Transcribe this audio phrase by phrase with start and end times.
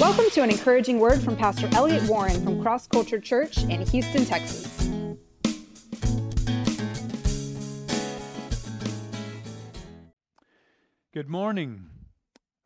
[0.00, 4.24] Welcome to an encouraging word from Pastor Elliot Warren from Cross Culture Church in Houston,
[4.24, 4.88] Texas.
[11.12, 11.86] Good morning.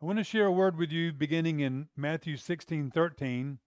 [0.02, 3.58] I want to share a word with you beginning in Matthew 16 13.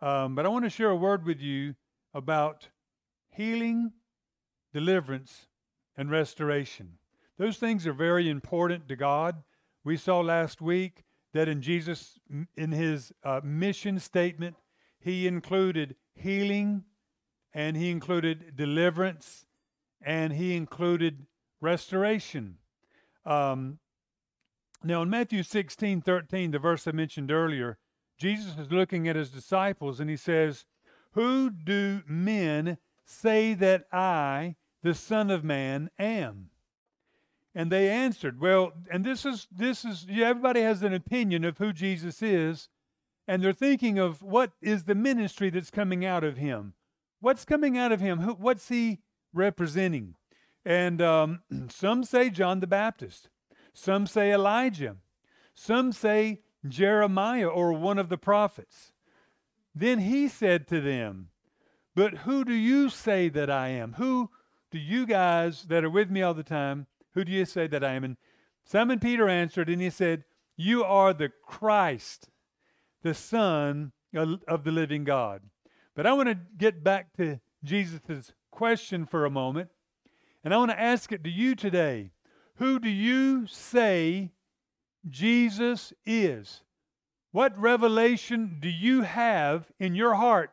[0.00, 1.76] Um, but I want to share a word with you
[2.12, 2.66] about
[3.30, 3.92] healing,
[4.72, 5.46] deliverance,
[5.96, 6.98] and restoration.
[7.38, 9.44] Those things are very important to God.
[9.84, 11.04] We saw last week
[11.34, 12.18] that in Jesus,
[12.56, 14.56] in his uh, mission statement,
[15.00, 16.84] he included healing
[17.52, 19.44] and he included deliverance
[20.00, 21.26] and he included
[21.60, 22.58] restoration.
[23.26, 23.78] Um,
[24.84, 27.78] now, in Matthew 16 13, the verse I mentioned earlier,
[28.16, 30.66] Jesus is looking at his disciples and he says,
[31.12, 36.50] Who do men say that I, the Son of Man, am?
[37.54, 41.72] And they answered, Well, and this is this is everybody has an opinion of who
[41.72, 42.68] Jesus is,
[43.28, 46.74] and they're thinking of what is the ministry that's coming out of him.
[47.20, 48.18] What's coming out of him?
[48.20, 48.98] What's he
[49.32, 50.16] representing?
[50.64, 53.28] And um, some say John the Baptist.
[53.72, 54.96] Some say Elijah.
[55.54, 58.92] Some say Jeremiah or one of the prophets.
[59.74, 61.28] Then he said to them,
[61.94, 63.94] But who do you say that I am?
[63.94, 64.30] Who
[64.70, 66.86] do you guys that are with me all the time?
[67.14, 68.04] Who do you say that I am?
[68.04, 68.16] And
[68.64, 70.24] Simon Peter answered, and he said,
[70.56, 72.28] You are the Christ,
[73.02, 75.42] the Son of the living God.
[75.94, 79.70] But I want to get back to Jesus' question for a moment,
[80.42, 82.10] and I want to ask it to you today.
[82.56, 84.30] Who do you say
[85.08, 86.62] Jesus is?
[87.32, 90.50] What revelation do you have in your heart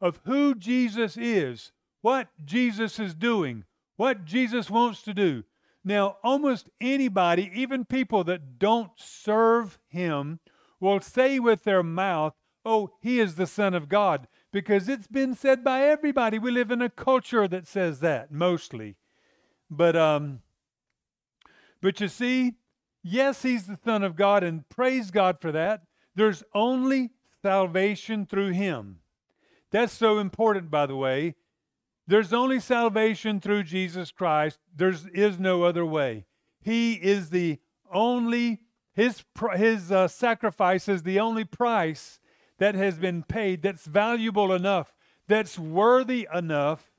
[0.00, 3.64] of who Jesus is, what Jesus is doing,
[3.96, 5.42] what Jesus wants to do?
[5.84, 10.40] Now, almost anybody, even people that don't serve him,
[10.80, 15.34] will say with their mouth, Oh, he is the Son of God, because it's been
[15.34, 16.38] said by everybody.
[16.38, 18.96] We live in a culture that says that mostly.
[19.70, 20.40] But um
[21.82, 22.54] but you see,
[23.02, 25.82] yes, he's the Son of God, and praise God for that.
[26.14, 27.10] There's only
[27.42, 29.00] salvation through him.
[29.70, 31.34] That's so important, by the way.
[32.06, 34.58] There's only salvation through Jesus Christ.
[34.74, 36.26] There is no other way.
[36.60, 37.58] He is the
[37.92, 38.60] only,
[38.92, 42.20] his, his uh, sacrifice is the only price
[42.58, 44.92] that has been paid that's valuable enough,
[45.28, 46.92] that's worthy enough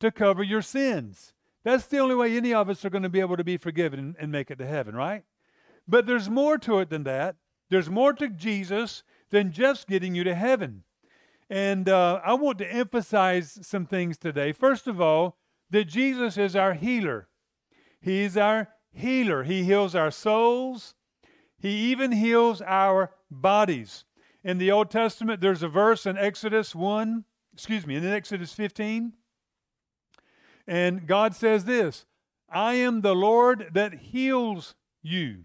[0.00, 1.32] to cover your sins.
[1.64, 3.98] That's the only way any of us are going to be able to be forgiven
[3.98, 5.24] and, and make it to heaven, right?
[5.88, 7.36] But there's more to it than that.
[7.70, 10.84] There's more to Jesus than just getting you to heaven.
[11.50, 14.52] And uh, I want to emphasize some things today.
[14.52, 15.36] First of all,
[15.70, 17.28] that Jesus is our healer.
[18.00, 19.42] He's our healer.
[19.44, 20.94] He heals our souls,
[21.58, 24.04] He even heals our bodies.
[24.42, 27.24] In the Old Testament, there's a verse in Exodus 1,
[27.54, 29.14] excuse me, in Exodus 15.
[30.66, 32.04] And God says this
[32.50, 35.44] I am the Lord that heals you.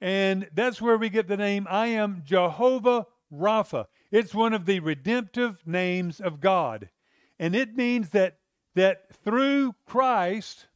[0.00, 3.86] And that's where we get the name I am Jehovah Rapha.
[4.14, 6.88] It's one of the redemptive names of God.
[7.36, 8.36] And it means that,
[8.76, 10.68] that through Christ,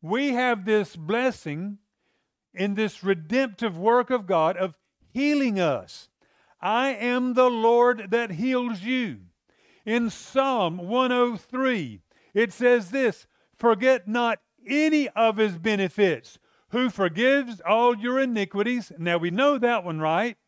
[0.00, 1.76] we have this blessing
[2.54, 4.76] in this redemptive work of God of
[5.12, 6.08] healing us.
[6.58, 9.18] I am the Lord that heals you.
[9.84, 12.00] In Psalm 103,
[12.32, 16.38] it says this Forget not any of his benefits,
[16.70, 18.90] who forgives all your iniquities.
[18.96, 20.38] Now we know that one, right?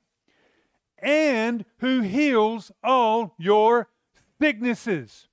[1.03, 3.89] And who heals all your
[4.41, 5.29] sicknesses.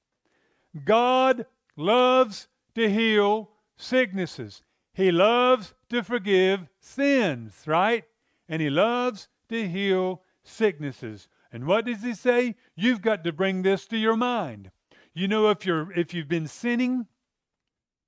[0.84, 1.46] God
[1.78, 4.62] loves to heal sicknesses.
[4.94, 8.04] He loves to forgive sins, right?
[8.48, 11.28] And He loves to heal sicknesses.
[11.52, 12.56] And what does He say?
[12.76, 14.72] You've got to bring this to your mind.
[15.14, 17.08] You know, if you're if you've been sinning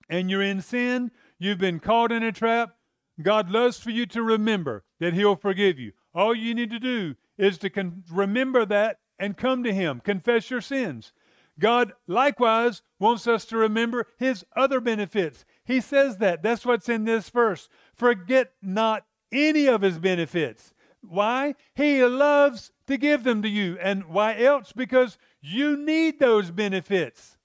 [0.09, 2.75] and you're in sin, you've been caught in a trap,
[3.22, 5.94] God loves for you to remember that He'll forgive you.
[6.18, 10.02] All you need to do is to con- remember that and come to Him.
[10.04, 11.14] Confess your sins.
[11.60, 15.46] God likewise wants us to remember His other benefits.
[15.64, 16.42] He says that.
[16.42, 17.69] That's what's in this verse.
[17.94, 20.74] Forget not any of His benefits.
[21.02, 21.54] Why?
[21.75, 23.78] He loves to give them to you.
[23.80, 24.74] And why else?
[24.75, 27.37] Because you need those benefits.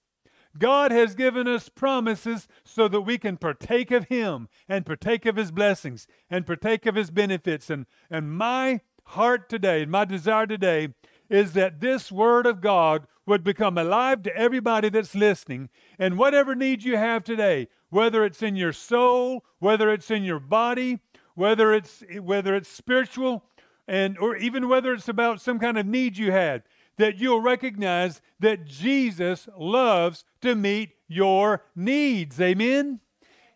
[0.59, 5.37] God has given us promises so that we can partake of Him and partake of
[5.37, 7.71] His blessings and partake of His benefits.
[7.71, 10.89] And, and my heart today, and my desire today,
[11.31, 15.69] is that this Word of God would become alive to everybody that's listening.
[15.99, 20.41] And whatever need you have today, whether it's in your soul, whether it's in your
[20.41, 21.01] body,
[21.35, 23.45] whether it's whether it's spiritual,
[23.87, 26.63] and or even whether it's about some kind of need you had,
[26.99, 32.41] that you'll recognize that Jesus loves to meet your needs.
[32.41, 33.00] Amen.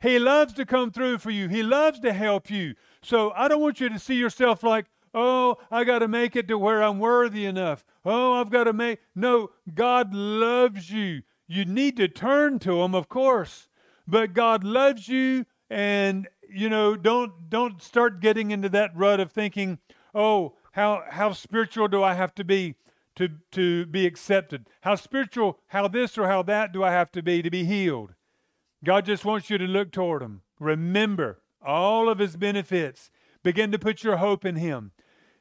[0.01, 1.49] He loves to come through for you.
[1.49, 2.75] He loves to help you.
[3.03, 6.49] So I don't want you to see yourself like, oh, I got to make it
[6.49, 7.85] to where I'm worthy enough.
[8.05, 9.01] Oh, I've got to make.
[9.15, 11.23] No, God loves you.
[11.49, 13.69] You need to turn to Him, of course,
[14.07, 19.33] but God loves you, and you know, don't don't start getting into that rut of
[19.33, 19.79] thinking,
[20.15, 22.75] oh, how how spiritual do I have to be
[23.17, 24.69] to to be accepted?
[24.83, 28.15] How spiritual, how this or how that do I have to be to be healed?
[28.85, 30.43] God just wants you to look toward Him.
[30.61, 33.11] Remember all of His benefits.
[33.43, 34.93] Begin to put your hope in Him.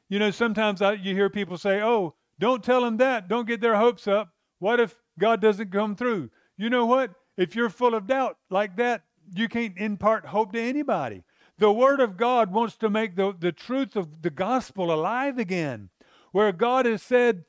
[0.08, 3.28] You know, sometimes I, you hear people say, oh, don't tell them that.
[3.28, 4.30] Don't get their hopes up.
[4.58, 6.30] What if God doesn't come through?
[6.56, 7.12] You know what?
[7.36, 9.02] If you're full of doubt like that,
[9.34, 11.24] you can't impart hope to anybody.
[11.58, 15.90] The Word of God wants to make the, the truth of the gospel alive again,
[16.32, 17.44] where God has said,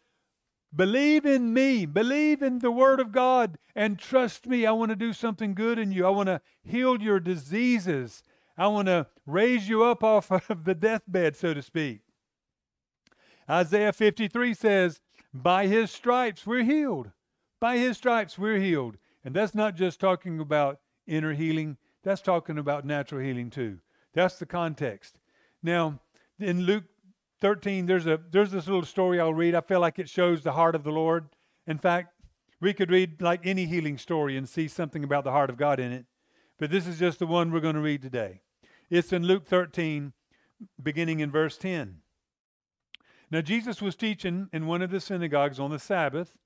[0.78, 4.64] Believe in me, believe in the Word of God, and trust me.
[4.64, 6.06] I want to do something good in you.
[6.06, 8.22] I want to heal your diseases.
[8.56, 12.02] I want to raise you up off of the deathbed, so to speak.
[13.50, 15.02] Isaiah 53 says,
[15.34, 17.10] By his stripes we're healed.
[17.60, 18.98] By his stripes we're healed.
[19.26, 23.80] And that's not just talking about inner healing, that's talking about natural healing too.
[24.14, 25.20] That's the context.
[25.64, 26.02] Now,
[26.40, 26.84] in Luke
[27.40, 29.56] 13, there's a there's this little story I'll read.
[29.56, 31.30] I feel like it shows the heart of the Lord.
[31.68, 32.14] In fact,
[32.60, 35.80] we could read like any healing story and see something about the heart of God
[35.80, 36.06] in it.
[36.58, 38.42] But this is just the one we're going to read today.
[38.90, 40.14] It's in Luke 13,
[40.82, 41.98] beginning in verse 10.
[43.30, 46.38] Now, Jesus was teaching in one of the synagogues on the Sabbath,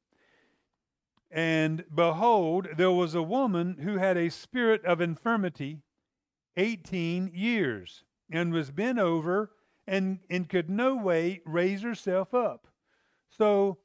[1.29, 5.83] and behold, there was a woman who had a spirit of infirmity
[6.57, 9.51] 18 years, and was bent over
[9.87, 12.67] and, and could no way raise herself up.
[13.29, 13.77] So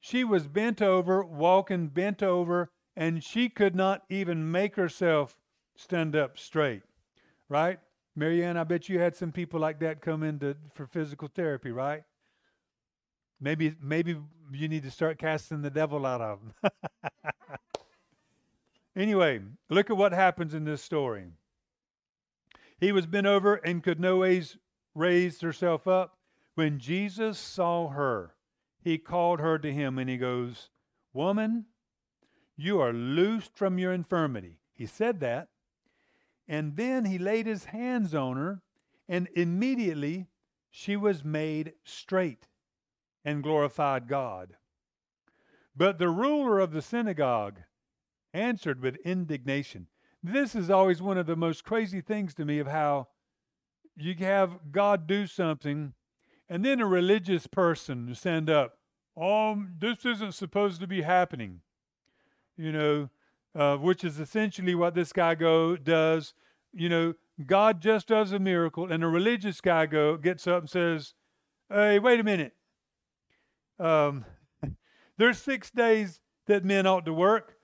[0.00, 5.36] she was bent over, walking bent over, and she could not even make herself
[5.76, 6.82] stand up straight.
[7.48, 7.78] Right?
[8.16, 12.04] Marianne, I bet you had some people like that come into for physical therapy, right?
[13.40, 14.16] Maybe maybe
[14.52, 16.72] you need to start casting the devil out of them.
[18.96, 21.26] anyway, look at what happens in this story.
[22.78, 24.56] He was bent over and could no ways
[24.94, 26.18] raise herself up.
[26.54, 28.34] When Jesus saw her,
[28.80, 30.70] he called her to him and he goes,
[31.12, 31.66] Woman,
[32.56, 34.60] you are loosed from your infirmity.
[34.74, 35.48] He said that.
[36.46, 38.62] And then he laid his hands on her,
[39.08, 40.26] and immediately
[40.70, 42.48] she was made straight
[43.24, 44.56] and glorified God.
[45.74, 47.60] But the ruler of the synagogue
[48.32, 49.86] answered with indignation.
[50.22, 53.08] This is always one of the most crazy things to me of how
[53.96, 55.94] you have God do something
[56.48, 58.78] and then a religious person to stand up.
[59.16, 61.60] Oh, this isn't supposed to be happening.
[62.56, 63.10] You know,
[63.54, 66.34] uh, which is essentially what this guy go does.
[66.72, 67.14] You know,
[67.46, 71.14] God just does a miracle, and a religious guy go gets up and says,
[71.68, 72.52] "Hey, wait a minute.
[73.78, 74.24] Um,
[75.16, 77.56] there's six days that men ought to work.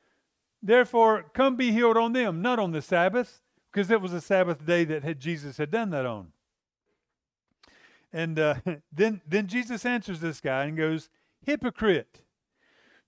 [0.62, 4.64] Therefore, come be healed on them, not on the Sabbath, because it was a Sabbath
[4.66, 6.32] day that had, Jesus had done that on.
[8.12, 8.54] And uh,
[8.92, 11.08] then, then Jesus answers this guy and goes,
[11.44, 12.22] Hypocrite,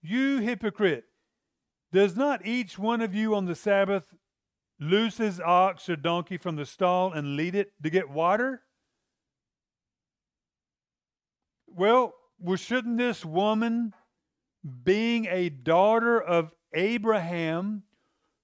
[0.00, 1.04] you hypocrite,
[1.92, 4.04] does not each one of you on the Sabbath
[4.80, 8.62] loose his ox or donkey from the stall and lead it to get water?
[11.66, 13.94] Well, well, shouldn't this woman,
[14.82, 17.84] being a daughter of Abraham,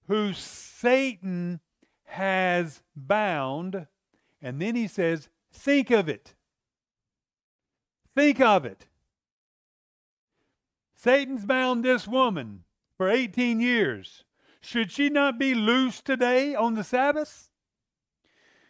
[0.07, 1.61] who Satan
[2.09, 3.87] has bound,
[4.43, 6.35] and then he says, think of it.
[8.15, 8.87] Think of it.
[10.97, 12.65] Satan's bound this woman
[12.97, 14.25] for 18 years.
[14.61, 17.49] Should she not be loose today on the Sabbath?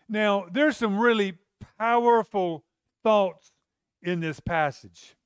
[0.09, 1.39] Now, there's some really
[1.79, 2.65] powerful
[3.03, 3.53] thoughts
[4.03, 5.17] in this passage.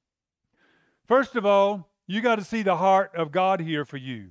[1.06, 4.30] First of all, you got to see the heart of God here for you.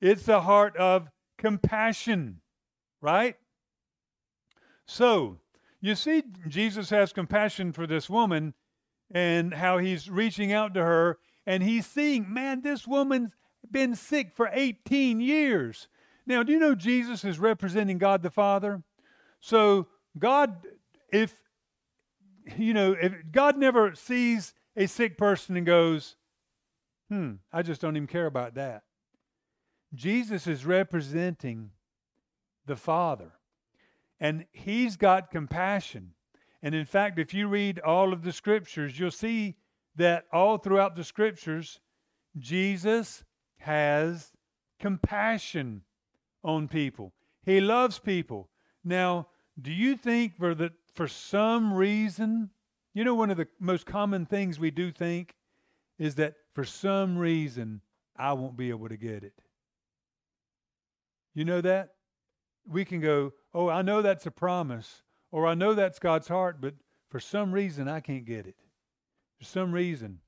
[0.00, 2.40] It's the heart of compassion,
[3.06, 3.36] right?
[4.84, 5.38] So,
[5.80, 8.52] you see, Jesus has compassion for this woman
[9.12, 13.30] and how he's reaching out to her, and he's seeing, man, this woman's
[13.70, 15.86] been sick for 18 years.
[16.26, 18.82] Now, do you know Jesus is representing God the Father?
[19.38, 19.86] So,
[20.18, 20.56] God,
[21.12, 21.36] if,
[22.58, 26.16] you know, if God never sees a sick person and goes,
[27.08, 28.82] hmm, I just don't even care about that.
[29.94, 31.70] Jesus is representing
[32.66, 33.32] the Father,
[34.20, 36.12] and he's got compassion.
[36.62, 39.56] And in fact, if you read all of the scriptures, you'll see
[39.96, 41.80] that all throughout the scriptures,
[42.38, 43.24] Jesus
[43.58, 44.32] has
[44.78, 45.82] compassion
[46.42, 47.12] on people.
[47.44, 48.48] He loves people.
[48.84, 49.28] Now,
[49.60, 52.50] do you think for the for some reason,
[52.94, 55.34] you know one of the most common things we do think
[55.98, 57.80] is that for some reason
[58.16, 59.34] I won't be able to get it.
[61.34, 61.95] You know that?
[62.68, 66.60] We can go, "Oh, I know that's a promise," or "I know that's God's heart,
[66.60, 66.74] but
[67.08, 68.56] for some reason I can't get it."
[69.38, 70.20] For some reason,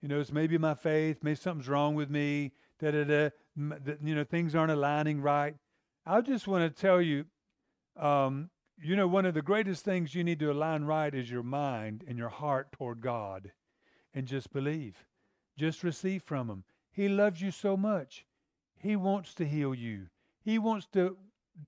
[0.00, 3.30] you know, it's maybe my faith, maybe something's wrong with me, da da da.
[3.56, 5.56] You know, things aren't aligning right.
[6.04, 7.26] I just want to tell you,
[7.96, 11.42] um, you know, one of the greatest things you need to align right is your
[11.42, 13.52] mind and your heart toward God,
[14.12, 15.06] and just believe,
[15.56, 16.64] just receive from Him.
[16.90, 18.26] He loves you so much.
[18.76, 20.08] He wants to heal you.
[20.40, 21.16] He wants to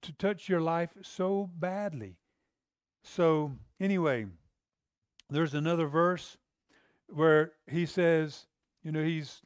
[0.02, 2.16] to touch your life so badly.
[3.02, 4.26] So anyway,
[5.30, 6.36] there's another verse
[7.08, 8.46] where he says,
[8.82, 9.42] you know, he's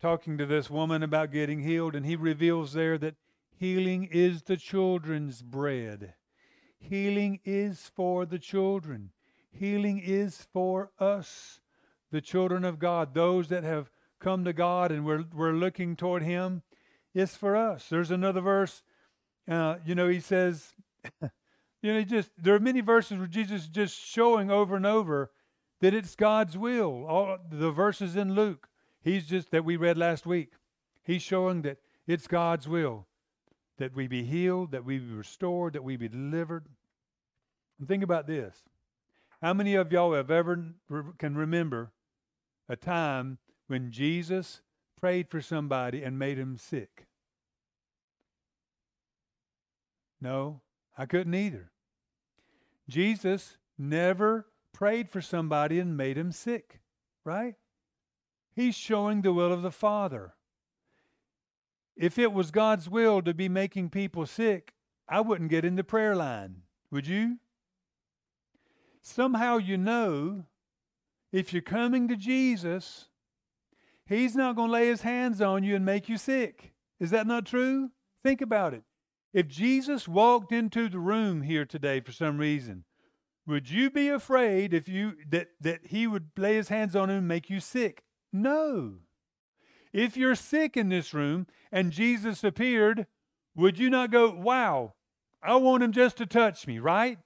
[0.00, 3.14] talking to this woman about getting healed, and he reveals there that
[3.56, 6.14] healing is the children's bread.
[6.78, 9.10] Healing is for the children.
[9.52, 11.60] Healing is for us,
[12.10, 16.22] the children of God, those that have come to God and we're, we're looking toward
[16.22, 16.62] Him.
[17.14, 17.88] It's for us.
[17.88, 18.82] There's another verse,
[19.48, 20.72] uh, you know, he says,
[21.20, 24.86] you know, he just there are many verses where Jesus is just showing over and
[24.86, 25.30] over
[25.80, 27.04] that it's God's will.
[27.06, 28.68] All the verses in Luke,
[29.02, 30.52] he's just that we read last week.
[31.02, 33.06] He's showing that it's God's will
[33.78, 36.66] that we be healed, that we be restored, that we be delivered.
[37.78, 38.62] And think about this.
[39.40, 40.66] How many of y'all have ever
[41.18, 41.90] can remember
[42.68, 44.62] a time when Jesus
[45.00, 47.06] prayed for somebody and made him sick?
[50.22, 50.60] No,
[50.96, 51.72] I couldn't either.
[52.88, 56.80] Jesus never prayed for somebody and made him sick,
[57.24, 57.56] right?
[58.54, 60.34] He's showing the will of the Father.
[61.96, 64.74] If it was God's will to be making people sick,
[65.08, 66.62] I wouldn't get in the prayer line,
[66.92, 67.38] would you?
[69.02, 70.44] Somehow you know
[71.32, 73.08] if you're coming to Jesus,
[74.06, 76.72] He's not going to lay His hands on you and make you sick.
[77.00, 77.90] Is that not true?
[78.22, 78.84] Think about it.
[79.32, 82.84] If Jesus walked into the room here today for some reason,
[83.46, 87.16] would you be afraid if you that that he would lay his hands on you
[87.16, 88.04] and make you sick?
[88.32, 88.98] No.
[89.92, 93.06] If you're sick in this room and Jesus appeared,
[93.54, 94.94] would you not go, "Wow,
[95.42, 97.18] I want him just to touch me," right?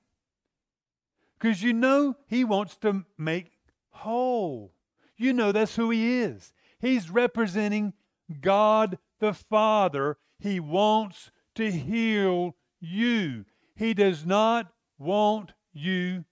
[1.39, 3.53] Cuz you know he wants to make
[3.91, 4.73] whole.
[5.17, 6.53] You know that's who he is.
[6.79, 7.95] He's representing
[8.41, 10.19] God the Father.
[10.39, 13.45] He wants to heal you.
[13.75, 16.25] He does not want you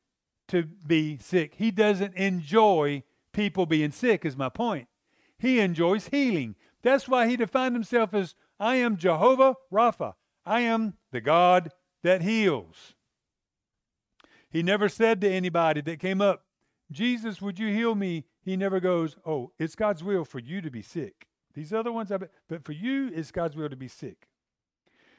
[0.49, 1.55] to be sick.
[1.57, 3.03] He doesn't enjoy
[3.33, 4.89] people being sick, is my point.
[5.39, 6.55] He enjoys healing.
[6.83, 10.15] That's why he defined himself as I am Jehovah Rapha.
[10.47, 11.71] I am the God
[12.03, 12.95] that heals.
[14.51, 16.45] He never said to anybody that came up,
[16.93, 18.25] Jesus, would you heal me?
[18.45, 21.27] He never goes, Oh, it's God's will for you to be sick.
[21.55, 22.13] These other ones,
[22.49, 24.29] but for you, it's God's will to be sick.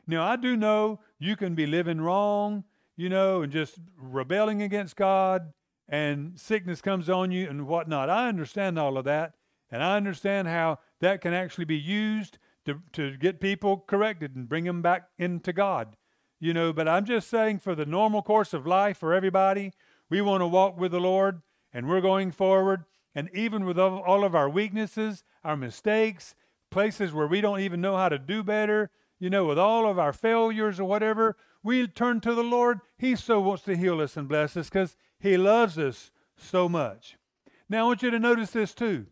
[0.08, 2.64] Now, I do know you can be living wrong
[2.98, 5.54] you know, and just rebelling against God
[5.88, 8.10] and sickness comes on you and whatnot.
[8.10, 9.34] I understand all of that.
[9.70, 14.48] And I understand how that can actually be used to, to get people corrected and
[14.48, 15.96] bring them back into God.
[16.40, 19.74] You know, but I'm just saying for the normal course of life for everybody,
[20.10, 21.42] we want to walk with the Lord
[21.74, 22.86] and we're going forward.
[23.14, 26.36] And even with all of our weaknesses, our mistakes,
[26.70, 29.98] places where we don't even know how to do better, you know, with all of
[29.98, 34.18] our failures or whatever, we turn to the Lord, He so wants to heal us
[34.18, 37.18] and bless us because He loves us so much.
[37.70, 39.08] Now, I want you to notice this too.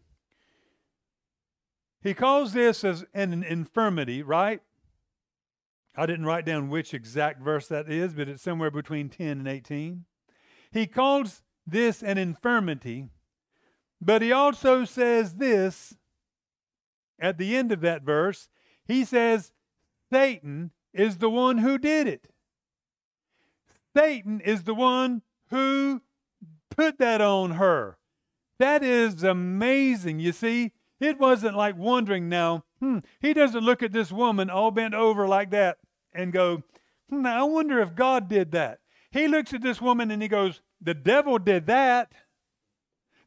[2.01, 4.61] He calls this as an infirmity, right?
[5.95, 9.47] I didn't write down which exact verse that is, but it's somewhere between 10 and
[9.47, 10.05] 18.
[10.71, 13.07] He calls this an infirmity,
[14.01, 15.95] but he also says this
[17.19, 18.49] at the end of that verse.
[18.85, 19.53] He says,
[20.13, 22.27] Satan is the one who did it.
[23.97, 26.03] Satan is the one who
[26.69, 27.97] put that on her.
[28.59, 30.19] That is amazing.
[30.19, 34.69] You see, it wasn't like wondering now, hmm, he doesn't look at this woman all
[34.69, 35.79] bent over like that
[36.13, 36.61] and go,
[37.09, 38.81] hmm, I wonder if God did that.
[39.09, 42.11] He looks at this woman and he goes, The devil did that.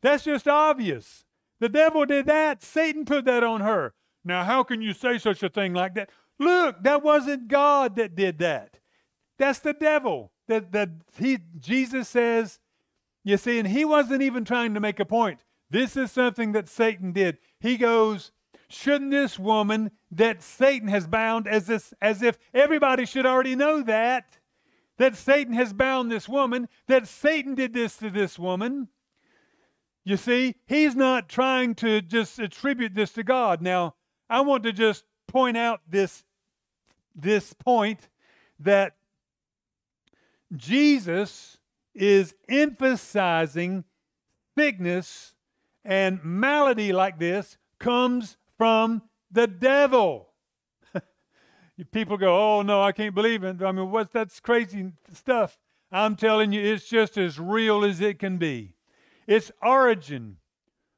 [0.03, 1.25] That's just obvious.
[1.59, 2.63] The devil did that.
[2.63, 3.95] Satan put that on her.
[4.25, 6.11] Now, how can you say such a thing like that?
[6.39, 8.79] Look, that wasn't God that did that.
[9.39, 10.33] That's the devil.
[10.49, 12.59] that, that he, Jesus says,
[13.25, 15.41] you see, and he wasn't even trying to make a point.
[15.69, 17.39] This is something that Satan did.
[17.59, 18.31] He goes,
[18.69, 23.83] Shouldn't this woman that Satan has bound, as, this, as if everybody should already know
[23.83, 24.39] that,
[24.99, 28.89] that Satan has bound this woman, that Satan did this to this woman?
[30.05, 33.61] You see, he's not trying to just attribute this to God.
[33.61, 33.95] Now,
[34.29, 36.25] I want to just point out this,
[37.15, 38.09] this point
[38.61, 38.97] that
[40.55, 41.59] Jesus
[41.95, 43.85] is emphasizing
[44.57, 45.35] sickness
[45.85, 50.29] and malady like this comes from the devil.
[51.93, 53.63] People go, oh no, I can't believe it.
[53.63, 55.59] I mean, what's that's crazy stuff?
[55.93, 58.75] I'm telling you, it's just as real as it can be.
[59.27, 60.39] Its origin,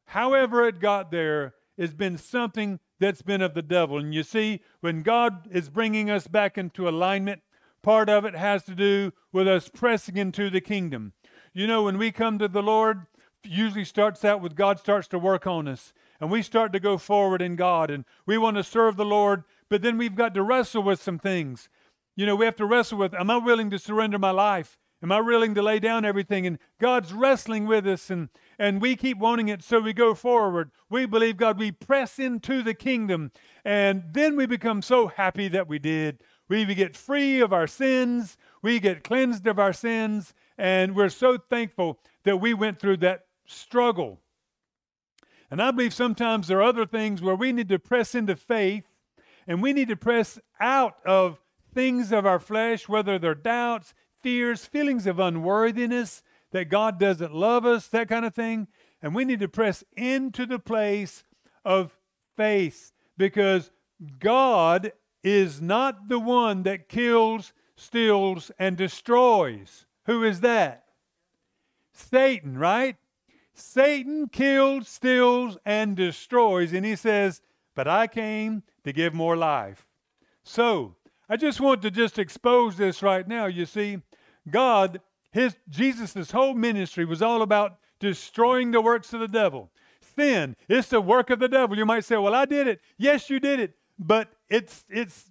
[0.07, 3.99] however it got there, has been something that's been of the devil.
[3.99, 7.43] And you see, when God is bringing us back into alignment,
[7.83, 11.13] part of it has to do with us pressing into the kingdom.
[11.53, 13.07] You know, when we come to the Lord,
[13.45, 16.99] usually starts out with God starts to work on us and we start to go
[16.99, 20.43] forward in God and we want to serve the Lord, but then we've got to
[20.43, 21.69] wrestle with some things.
[22.17, 24.79] You know, we have to wrestle with am I willing to surrender my life?
[25.03, 26.47] Am I willing to lay down everything?
[26.47, 28.29] And God's wrestling with us and
[28.59, 30.73] and we keep wanting it so we go forward.
[30.91, 33.31] We believe God, we press into the kingdom
[33.65, 36.23] and then we become so happy that we did.
[36.49, 41.39] We get free of our sins, we get cleansed of our sins, and we're so
[41.39, 44.21] thankful that we went through that struggle.
[45.51, 48.85] And I believe sometimes there are other things where we need to press into faith
[49.47, 51.39] and we need to press out of
[51.75, 56.23] things of our flesh, whether they're doubts, fears, feelings of unworthiness,
[56.53, 58.69] that God doesn't love us, that kind of thing.
[59.03, 61.25] And we need to press into the place
[61.65, 61.97] of
[62.37, 63.71] faith because
[64.19, 69.87] God is not the one that kills, steals, and destroys.
[70.07, 70.85] Who is that?
[71.93, 72.97] Satan, right?
[73.55, 76.73] Satan kills, steals, and destroys.
[76.73, 77.43] And he says,
[77.75, 79.87] But I came to give more life.
[80.45, 80.95] So,
[81.29, 83.47] I just want to just expose this right now.
[83.47, 83.99] You see,
[84.51, 89.71] God, his Jesus' whole ministry was all about destroying the works of the devil.
[90.17, 91.77] Sin, it's the work of the devil.
[91.77, 92.81] You might say, Well, I did it.
[92.97, 95.31] Yes, you did it, but it's it's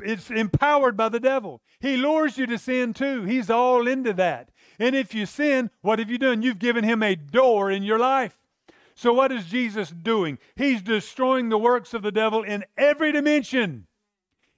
[0.00, 1.62] it's empowered by the devil.
[1.80, 3.24] He lures you to sin too.
[3.24, 4.50] He's all into that.
[4.78, 6.42] And if you sin, what have you done?
[6.42, 8.36] You've given him a door in your life.
[8.94, 10.38] So, what is Jesus doing?
[10.54, 13.86] He's destroying the works of the devil in every dimension.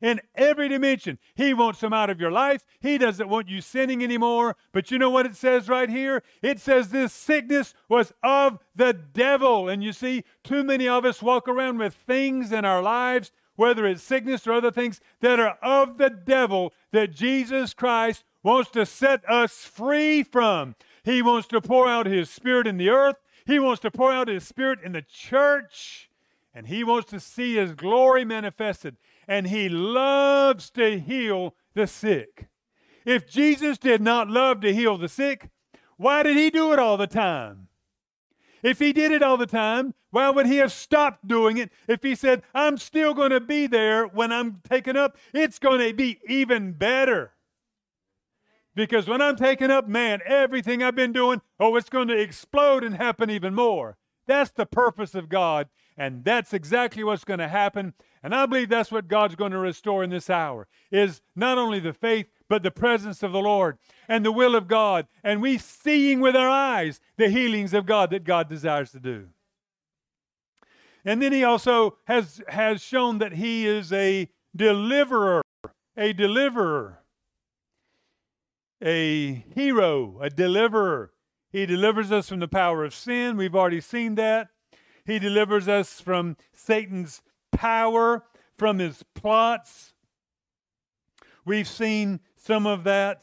[0.00, 1.18] In every dimension.
[1.34, 2.64] He wants them out of your life.
[2.80, 4.56] He doesn't want you sinning anymore.
[4.72, 6.22] But you know what it says right here?
[6.40, 9.68] It says this sickness was of the devil.
[9.68, 13.86] And you see, too many of us walk around with things in our lives, whether
[13.86, 18.86] it's sickness or other things, that are of the devil that Jesus Christ wants to
[18.86, 20.76] set us free from.
[21.02, 23.16] He wants to pour out His Spirit in the earth.
[23.46, 26.08] He wants to pour out His Spirit in the church.
[26.54, 28.96] And He wants to see His glory manifested.
[29.28, 32.48] And He loves to heal the sick.
[33.04, 35.50] If Jesus did not love to heal the sick,
[35.98, 37.68] why did He do it all the time?
[38.62, 41.70] If He did it all the time, why would He have stopped doing it?
[41.86, 45.86] If He said, I'm still going to be there when I'm taken up, it's going
[45.86, 47.32] to be even better.
[48.74, 52.84] Because when I'm taken up, man, everything I've been doing, oh, it's going to explode
[52.84, 53.98] and happen even more.
[54.26, 57.94] That's the purpose of God, and that's exactly what's going to happen.
[58.22, 61.80] And I believe that's what God's going to restore in this hour is not only
[61.80, 63.78] the faith, but the presence of the Lord
[64.08, 68.10] and the will of God, and we seeing with our eyes the healings of God
[68.10, 69.28] that God desires to do.
[71.04, 75.42] And then he also has has shown that he is a deliverer,
[75.96, 76.98] a deliverer
[78.82, 81.12] a hero, a deliverer.
[81.50, 83.36] He delivers us from the power of sin.
[83.36, 84.48] We've already seen that.
[85.04, 88.24] He delivers us from Satan's power,
[88.56, 89.94] from his plots.
[91.44, 93.22] We've seen some of that.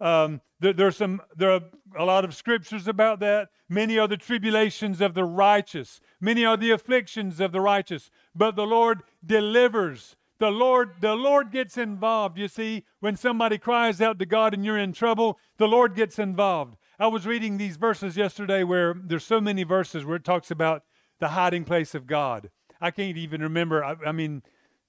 [0.00, 1.62] Um, there, there's some, there are
[1.96, 3.48] a lot of scriptures about that.
[3.68, 8.56] Many are the tribulations of the righteous, many are the afflictions of the righteous, but
[8.56, 12.38] the Lord delivers the Lord, the Lord gets involved.
[12.38, 16.18] You see, when somebody cries out to God and you're in trouble, the Lord gets
[16.18, 16.76] involved.
[16.98, 20.82] I was reading these verses yesterday where there's so many verses where it talks about
[21.20, 22.50] the hiding place of God.
[22.80, 23.84] I can't even remember.
[23.84, 24.42] I, I mean,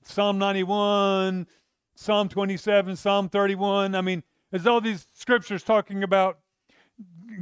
[0.03, 1.47] Psalm 91,
[1.95, 3.95] Psalm 27, Psalm 31.
[3.95, 6.39] I mean, there's all these scriptures talking about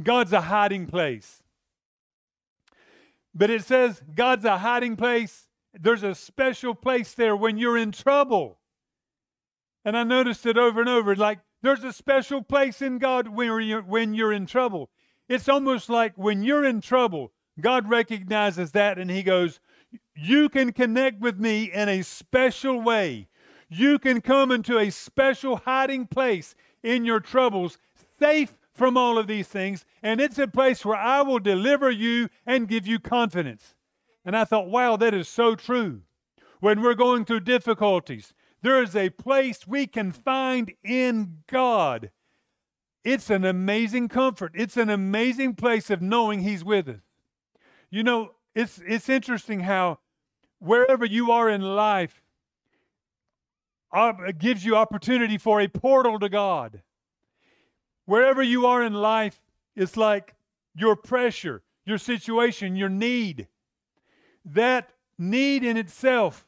[0.02, 1.42] God's a hiding place.
[3.34, 5.48] But it says God's a hiding place
[5.80, 8.58] there's a special place there when you're in trouble.
[9.84, 11.16] And I noticed it over and over.
[11.16, 14.90] Like There's a special place in God when you're, when you're in trouble.
[15.28, 19.60] It's almost like when you're in trouble, God recognizes that and He goes,
[20.14, 23.28] You can connect with me in a special way.
[23.68, 27.78] You can come into a special hiding place in your troubles,
[28.18, 32.28] safe from all of these things, and it's a place where I will deliver you
[32.46, 33.74] and give you confidence.
[34.24, 36.02] And I thought, wow, that is so true.
[36.60, 42.10] When we're going through difficulties, there is a place we can find in God.
[43.04, 44.52] It's an amazing comfort.
[44.54, 47.02] It's an amazing place of knowing He's with us.
[47.90, 49.98] You know, it's, it's interesting how
[50.64, 52.22] wherever you are in life
[54.38, 56.82] gives you opportunity for a portal to God.
[58.06, 59.40] Wherever you are in life,
[59.76, 60.34] it's like
[60.74, 63.48] your pressure, your situation, your need.
[64.44, 66.46] That need in itself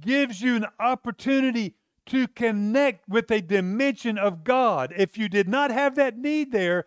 [0.00, 1.74] gives you an opportunity
[2.06, 4.92] to connect with a dimension of God.
[4.96, 6.86] If you did not have that need there,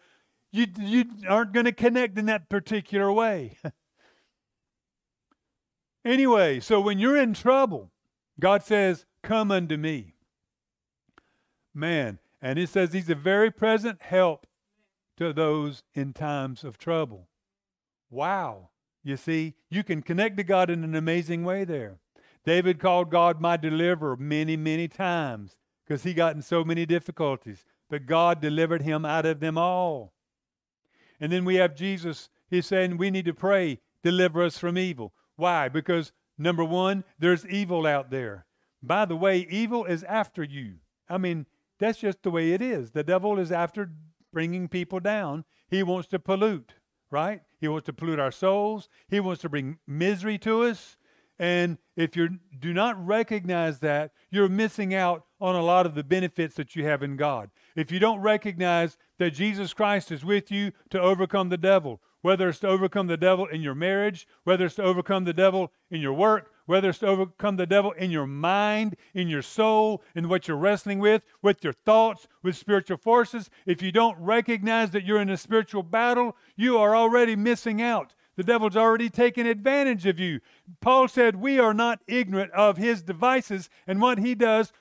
[0.51, 3.57] you, you aren't going to connect in that particular way.
[6.05, 7.91] anyway, so when you're in trouble,
[8.39, 10.15] God says, Come unto me.
[11.73, 14.47] Man, and it says he's a very present help
[15.17, 17.27] to those in times of trouble.
[18.09, 18.69] Wow.
[19.03, 21.99] You see, you can connect to God in an amazing way there.
[22.45, 27.65] David called God my deliverer many, many times because he got in so many difficulties,
[27.89, 30.13] but God delivered him out of them all.
[31.19, 32.29] And then we have Jesus.
[32.49, 35.13] He's saying we need to pray, deliver us from evil.
[35.39, 35.69] Why?
[35.69, 38.45] Because number one, there's evil out there.
[38.83, 40.75] By the way, evil is after you.
[41.09, 41.45] I mean,
[41.79, 42.91] that's just the way it is.
[42.91, 43.91] The devil is after
[44.33, 45.45] bringing people down.
[45.69, 46.73] He wants to pollute,
[47.09, 47.41] right?
[47.61, 48.89] He wants to pollute our souls.
[49.07, 50.97] He wants to bring misery to us.
[51.39, 56.03] And if you do not recognize that, you're missing out on a lot of the
[56.03, 57.49] benefits that you have in God.
[57.77, 62.49] If you don't recognize that Jesus Christ is with you to overcome the devil, whether
[62.49, 66.01] it's to overcome the devil in your marriage, whether it's to overcome the devil in
[66.01, 70.27] your work, whether it's to overcome the devil in your mind, in your soul, in
[70.27, 73.49] what you're wrestling with, with your thoughts, with spiritual forces.
[73.65, 78.13] If you don't recognize that you're in a spiritual battle, you are already missing out.
[78.35, 80.39] The devil's already taken advantage of you.
[80.79, 84.71] Paul said, We are not ignorant of his devices and what he does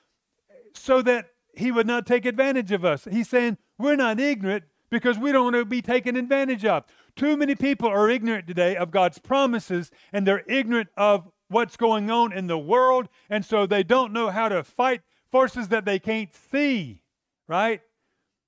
[0.75, 3.09] so that he would not take advantage of us.
[3.11, 6.85] He's saying, We're not ignorant because we don't want to be taken advantage of.
[7.19, 12.13] Too many people are ignorant today of God's promises and they're ignorant of what's going
[12.13, 15.01] on in the world, and so they don't know how to fight
[15.33, 17.03] forces that they can't see,
[17.49, 17.81] right?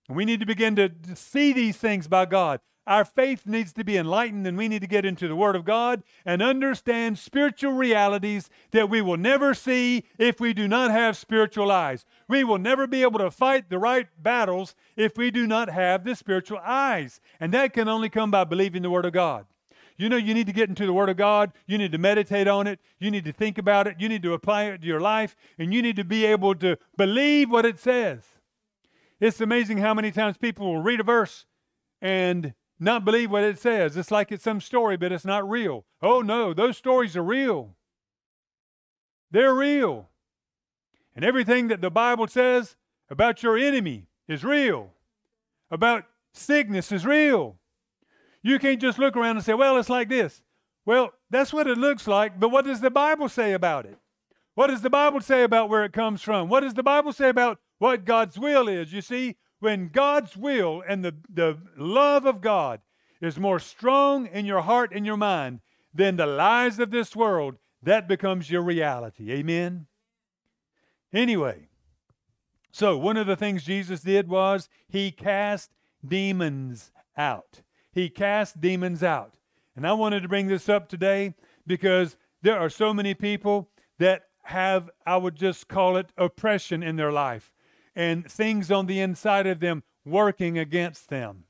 [0.09, 2.61] We need to begin to, see these things by God.
[2.87, 5.65] Our faith needs to be enlightened, and we need to get into the Word of
[5.65, 11.17] God and understand spiritual realities that we will never see if we do not have
[11.17, 12.05] spiritual eyes.
[12.27, 16.05] We will never be able to fight the right battles if we do not have
[16.05, 17.21] the spiritual eyes.
[17.39, 19.47] And that can only come by believing the Word of God.
[19.97, 21.53] You know, you need to get into the Word of God.
[21.67, 22.81] You need to meditate on it.
[22.99, 23.97] You need to think about it.
[23.99, 25.37] You need to apply it to your life.
[25.59, 28.23] And you need to be able to believe what it says.
[29.21, 31.45] It's amazing how many times people will read a verse
[32.01, 33.97] and not believe what it says.
[33.97, 35.85] It's like it's some story, but it's not real.
[36.03, 37.77] Oh, no, those stories are real.
[39.31, 40.09] They're real.
[41.15, 42.77] And everything that the Bible says
[43.11, 44.91] about your enemy is real,
[45.71, 47.57] about sickness is real,
[48.43, 50.43] you can't just look around and say, well, it's like this.
[50.87, 53.99] Well, that's what it looks like, but what does the Bible say about it?
[54.55, 56.49] What does the Bible say about where it comes from?
[56.49, 58.93] What does the Bible say about what God's will is?
[58.93, 62.81] You see, when God's will and the, the love of God
[63.21, 65.61] is more strong in your heart and your mind
[65.95, 69.31] than the lies of this world, that becomes your reality.
[69.33, 69.87] Amen?
[71.13, 71.69] Anyway,
[72.73, 75.71] so one of the things Jesus did was he cast
[76.07, 77.63] demons out.
[77.93, 79.35] He cast demons out.
[79.77, 81.35] And I wanted to bring this up today
[81.67, 86.97] because there are so many people that have, I would just call it oppression in
[86.97, 87.53] their life
[87.95, 91.45] and things on the inside of them working against them,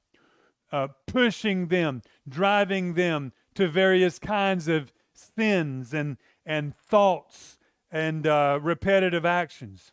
[0.73, 7.59] uh, pushing them, driving them to various kinds of sins and, and thoughts
[7.91, 9.93] and uh, repetitive actions.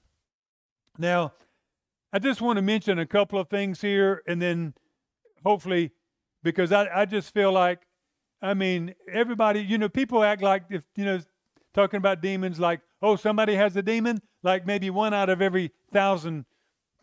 [0.98, 1.34] Now,
[2.14, 4.74] I just want to mention a couple of things here and then
[5.44, 5.92] hopefully
[6.44, 7.82] because I, I just feel like,
[8.42, 11.20] I mean, everybody, you know, people act like if, you know,
[11.74, 15.72] talking about demons like, oh, somebody has a demon, like maybe one out of every
[15.92, 16.46] thousand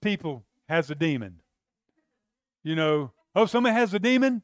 [0.01, 1.40] people has a demon.
[2.62, 4.42] You know, oh, somebody has a demon?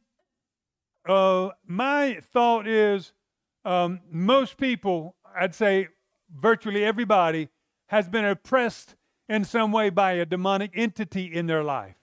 [1.08, 3.12] Uh, my thought is
[3.64, 5.88] um, most people, I'd say
[6.34, 7.48] virtually everybody,
[7.86, 8.94] has been oppressed
[9.28, 11.96] in some way by a demonic entity in their life.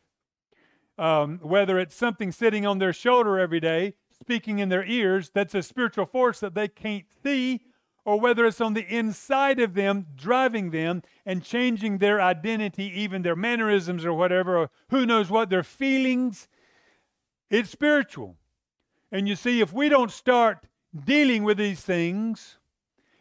[0.97, 5.53] Um, whether it's something sitting on their shoulder every day, speaking in their ears, that's
[5.53, 7.61] a spiritual force that they can't see,
[8.07, 13.21] or whether it's on the inside of them, driving them and changing their identity, even
[13.21, 16.47] their mannerisms or whatever, or who knows what, their feelings.
[17.49, 18.37] It's spiritual.
[19.11, 20.67] And you see, if we don't start
[21.03, 22.55] dealing with these things,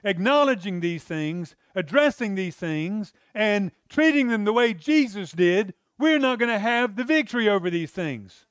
[0.05, 6.38] acknowledging these things, addressing these things, and treating them the way Jesus did, we're not
[6.38, 8.46] going to have the victory over these things.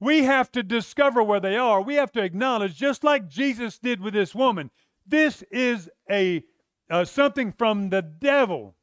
[0.00, 1.80] We have to discover where they are.
[1.80, 4.70] We have to acknowledge, just like Jesus did with this woman,
[5.08, 6.44] this is a
[6.90, 8.74] uh, something from the devil.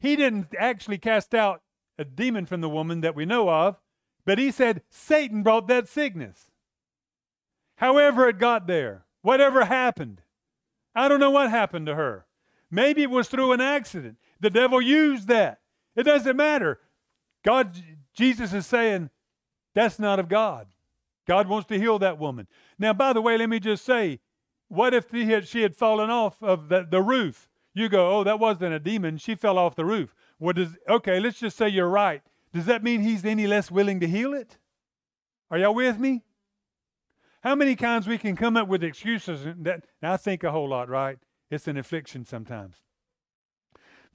[0.00, 1.62] He didn't actually cast out
[1.98, 3.76] a demon from the woman that we know of,
[4.24, 6.50] but he said Satan brought that sickness.
[7.76, 10.22] However, it got there, whatever happened,
[10.94, 12.26] I don't know what happened to her.
[12.70, 14.16] Maybe it was through an accident.
[14.40, 15.60] The devil used that.
[15.96, 16.80] It doesn't matter.
[17.44, 17.76] God,
[18.14, 19.10] Jesus is saying,
[19.74, 20.68] that's not of God.
[21.26, 22.46] God wants to heal that woman.
[22.78, 24.20] Now, by the way, let me just say,
[24.68, 27.48] what if had, she had fallen off of the, the roof?
[27.74, 29.18] You go, oh, that wasn't a demon.
[29.18, 30.14] She fell off the roof.
[30.38, 32.22] What does, okay, let's just say you're right.
[32.52, 34.58] Does that mean he's any less willing to heal it?
[35.50, 36.22] Are y'all with me?
[37.42, 40.88] How many times we can come up with excuses that I think a whole lot,
[40.88, 41.18] right?
[41.50, 42.76] It's an affliction sometimes.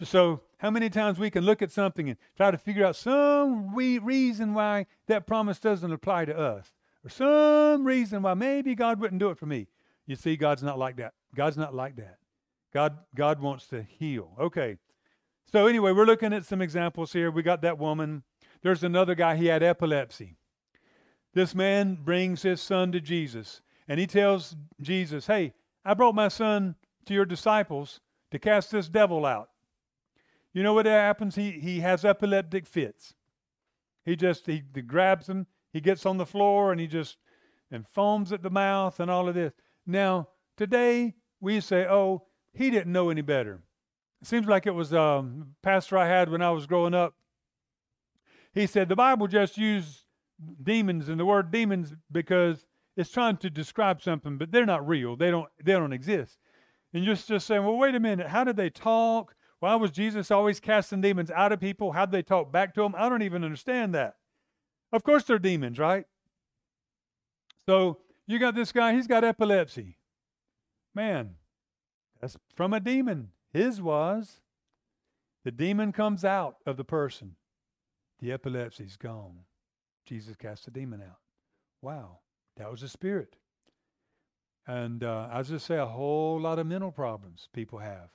[0.01, 3.75] So, how many times we can look at something and try to figure out some
[3.75, 6.71] re- reason why that promise doesn't apply to us,
[7.03, 9.67] or some reason why maybe God wouldn't do it for me.
[10.09, 11.13] You see, God's not like that.
[11.35, 12.17] God's not like that.
[12.73, 14.31] God, God wants to heal.
[14.39, 14.77] Okay.
[15.51, 17.29] So anyway, we're looking at some examples here.
[17.29, 18.23] We got that woman.
[18.63, 19.35] There's another guy.
[19.35, 20.35] He had epilepsy.
[21.35, 25.53] This man brings his son to Jesus, and he tells Jesus, "Hey,
[25.85, 26.73] I brought my son
[27.05, 29.51] to your disciples to cast this devil out."
[30.53, 31.35] You know what happens?
[31.35, 33.13] He, he has epileptic fits.
[34.05, 37.17] He just he, he grabs him, he gets on the floor, and he just
[37.69, 39.53] and foams at the mouth and all of this.
[39.85, 43.61] Now, today we say, oh, he didn't know any better.
[44.21, 45.25] It seems like it was a
[45.61, 47.15] pastor I had when I was growing up.
[48.53, 50.03] He said the Bible just used
[50.61, 52.65] demons and the word demons because
[52.97, 55.15] it's trying to describe something, but they're not real.
[55.15, 56.37] They don't they don't exist.
[56.93, 59.35] And you're just saying, well, wait a minute, how did they talk?
[59.59, 61.91] Why was Jesus always casting demons out of people?
[61.91, 62.95] How'd they talk back to them?
[62.97, 64.15] I don't even understand that.
[64.91, 66.05] Of course they're demons, right?
[67.65, 69.97] So you got this guy, he's got epilepsy.
[70.93, 71.35] Man,
[72.21, 73.29] that's from a demon.
[73.51, 74.41] His was.
[75.43, 77.35] The demon comes out of the person.
[78.19, 79.39] The epilepsy's gone.
[80.05, 81.17] Jesus cast the demon out.
[81.81, 82.19] Wow,
[82.57, 83.35] that was a spirit.
[84.67, 88.09] And uh, I just say a whole lot of mental problems people have.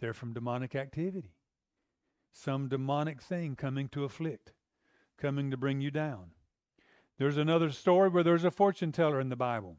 [0.00, 1.36] They're from demonic activity.
[2.32, 4.52] Some demonic thing coming to afflict,
[5.16, 6.32] coming to bring you down.
[7.20, 9.76] There's another story where there's a fortune teller in the Bible.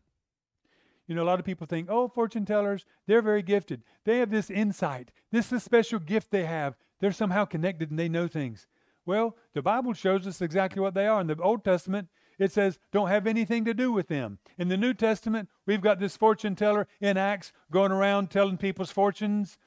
[1.08, 3.82] You know, a lot of people think, oh, fortune tellers, they're very gifted.
[4.06, 5.10] They have this insight.
[5.32, 6.76] This is a special gift they have.
[7.00, 8.68] They're somehow connected and they know things.
[9.08, 11.20] Well, the Bible shows us exactly what they are.
[11.20, 14.38] In the Old Testament, it says, don't have anything to do with them.
[14.60, 18.92] In the New Testament, we've got this fortune teller in Acts going around telling people's
[18.92, 19.58] fortunes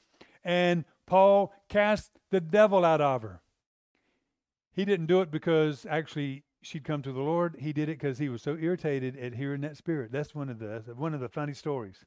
[0.45, 3.41] and Paul cast the devil out of her.
[4.71, 7.57] He didn't do it because actually she'd come to the Lord.
[7.59, 10.11] He did it because he was so irritated at hearing that spirit.
[10.11, 12.05] That's one of the one of the funny stories.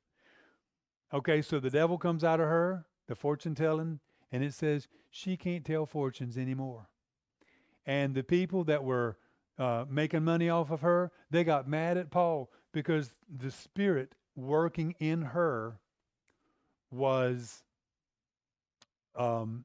[1.12, 5.36] Okay, so the devil comes out of her, the fortune telling, and it says she
[5.36, 6.88] can't tell fortunes anymore.
[7.86, 9.16] And the people that were
[9.58, 14.94] uh, making money off of her, they got mad at Paul because the spirit working
[14.98, 15.78] in her
[16.90, 17.62] was
[19.16, 19.64] um,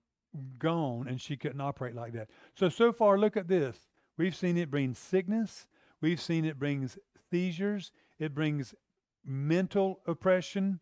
[0.57, 2.29] gone and she couldn't operate like that.
[2.55, 3.77] So, so far, look at this.
[4.17, 5.65] We've seen it bring sickness.
[6.01, 6.97] We've seen it brings
[7.31, 7.91] seizures.
[8.19, 8.75] It brings
[9.25, 10.79] mental oppression.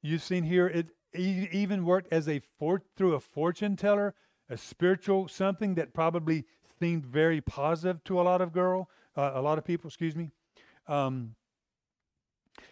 [0.00, 4.14] You've seen here it even worked as a for, through a fortune teller,
[4.48, 6.44] a spiritual something that probably
[6.80, 9.88] seemed very positive to a lot of girl, uh, a lot of people.
[9.88, 10.30] Excuse me.
[10.88, 11.34] Um,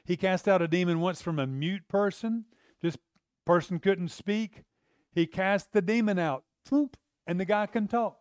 [0.04, 2.46] he cast out a demon once from a mute person.
[2.82, 2.96] This
[3.44, 4.64] person couldn't speak.
[5.12, 8.19] He cast the demon out, and the guy can talk.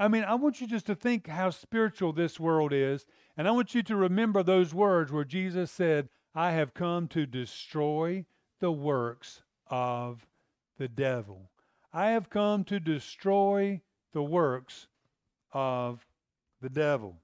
[0.00, 3.04] I mean, I want you just to think how spiritual this world is,
[3.36, 7.26] and I want you to remember those words where Jesus said, I have come to
[7.26, 8.24] destroy
[8.60, 10.26] the works of
[10.78, 11.50] the devil.
[11.92, 13.82] I have come to destroy
[14.14, 14.86] the works
[15.52, 16.06] of
[16.62, 17.16] the devil.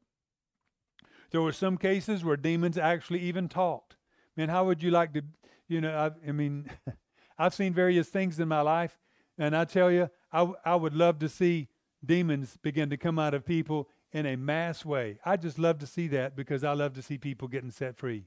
[1.31, 3.97] There were some cases where demons actually even talked.
[4.37, 5.23] Man, how would you like to,
[5.67, 6.71] you know, I, I mean,
[7.39, 8.99] I've seen various things in my life
[9.39, 11.69] and I tell you, I, I would love to see
[12.05, 15.19] demons begin to come out of people in a mass way.
[15.25, 18.25] I just love to see that because I love to see people getting set free.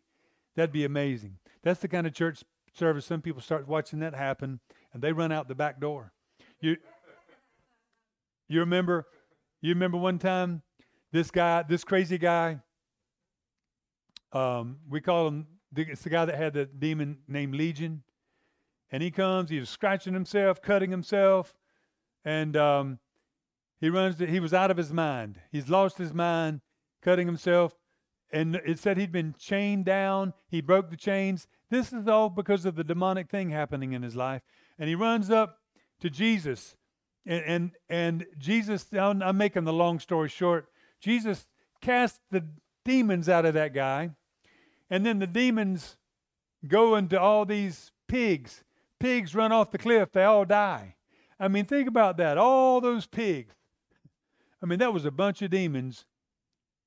[0.56, 1.38] That'd be amazing.
[1.64, 4.60] That's the kind of church service some people start watching that happen
[4.94, 6.12] and they run out the back door.
[6.60, 6.78] You
[8.48, 9.08] you remember
[9.62, 10.62] you remember one time
[11.12, 12.60] this guy, this crazy guy,
[14.32, 18.04] um, we call him it's the guy that had the demon named Legion.
[18.92, 21.54] And he comes, he was scratching himself, cutting himself,
[22.26, 23.00] and um,
[23.80, 24.18] he runs.
[24.18, 25.40] To, he was out of his mind.
[25.52, 26.62] He's lost his mind,
[27.02, 27.74] cutting himself,
[28.32, 30.34] and it said he'd been chained down.
[30.50, 31.48] He broke the chains.
[31.70, 34.42] This is all because of the demonic thing happening in his life.
[34.78, 35.60] And he runs up
[36.02, 36.76] to Jesus,
[37.26, 38.86] and and, and Jesus.
[38.94, 40.68] I'm making the long story short.
[41.00, 41.48] Jesus
[41.82, 42.46] cast the
[42.86, 44.12] demons out of that guy,
[44.90, 45.98] and then the demons
[46.68, 48.64] go into all these pigs.
[49.00, 50.12] Pigs run off the cliff.
[50.12, 50.96] They all die.
[51.40, 52.38] I mean, think about that.
[52.38, 53.56] All those pigs.
[54.62, 56.06] I mean, that was a bunch of demons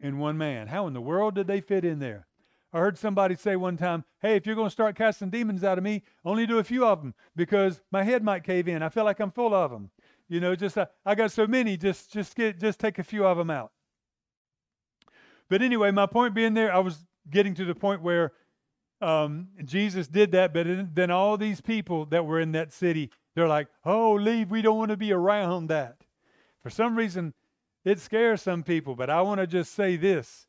[0.01, 0.69] in one man.
[0.69, 2.27] How in the world did they fit in there?
[2.73, 5.79] I heard somebody say one time, "Hey, if you're going to start casting demons out
[5.79, 8.83] of me, only do a few of them because my head might cave in.
[8.83, 9.91] I feel like I'm full of them.
[10.29, 11.77] You know, just uh, I got so many.
[11.77, 13.73] Just just get just take a few of them out."
[15.51, 18.33] But anyway, my point being there, I was getting to the point where
[19.03, 23.49] um, Jesus did that, but then all these people that were in that city, they're
[23.49, 24.51] like, "Oh, leave!
[24.51, 25.99] We don't want to be around that."
[26.63, 27.35] For some reason,
[27.85, 30.47] it scares some people, but I want to just say this.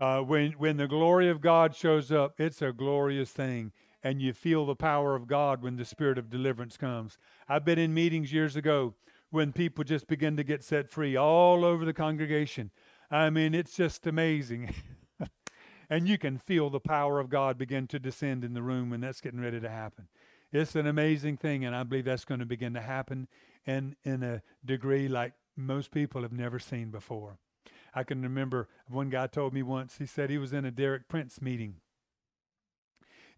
[0.00, 3.72] Uh, when, when the glory of God shows up, it's a glorious thing.
[4.04, 7.18] And you feel the power of God when the spirit of deliverance comes.
[7.48, 8.94] I've been in meetings years ago
[9.30, 12.70] when people just begin to get set free all over the congregation.
[13.10, 14.72] I mean, it's just amazing.
[15.90, 19.00] and you can feel the power of God begin to descend in the room when
[19.00, 20.06] that's getting ready to happen.
[20.52, 23.28] It's an amazing thing, and I believe that's going to begin to happen
[23.66, 27.38] in, in a degree like most people have never seen before.
[27.94, 31.08] I can remember one guy told me once, he said he was in a Derek
[31.08, 31.76] Prince meeting.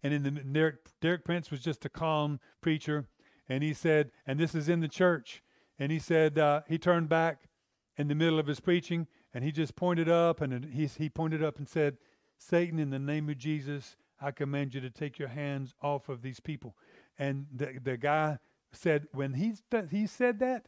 [0.03, 3.07] And in the Derek, Derek Prince was just a calm preacher.
[3.47, 5.43] And he said, and this is in the church.
[5.77, 7.49] And he said, uh, he turned back
[7.97, 11.43] in the middle of his preaching and he just pointed up and he, he pointed
[11.43, 11.97] up and said,
[12.37, 16.21] Satan, in the name of Jesus, I command you to take your hands off of
[16.21, 16.75] these people.
[17.17, 18.39] And the, the guy
[18.71, 19.53] said, when he,
[19.89, 20.67] he said that,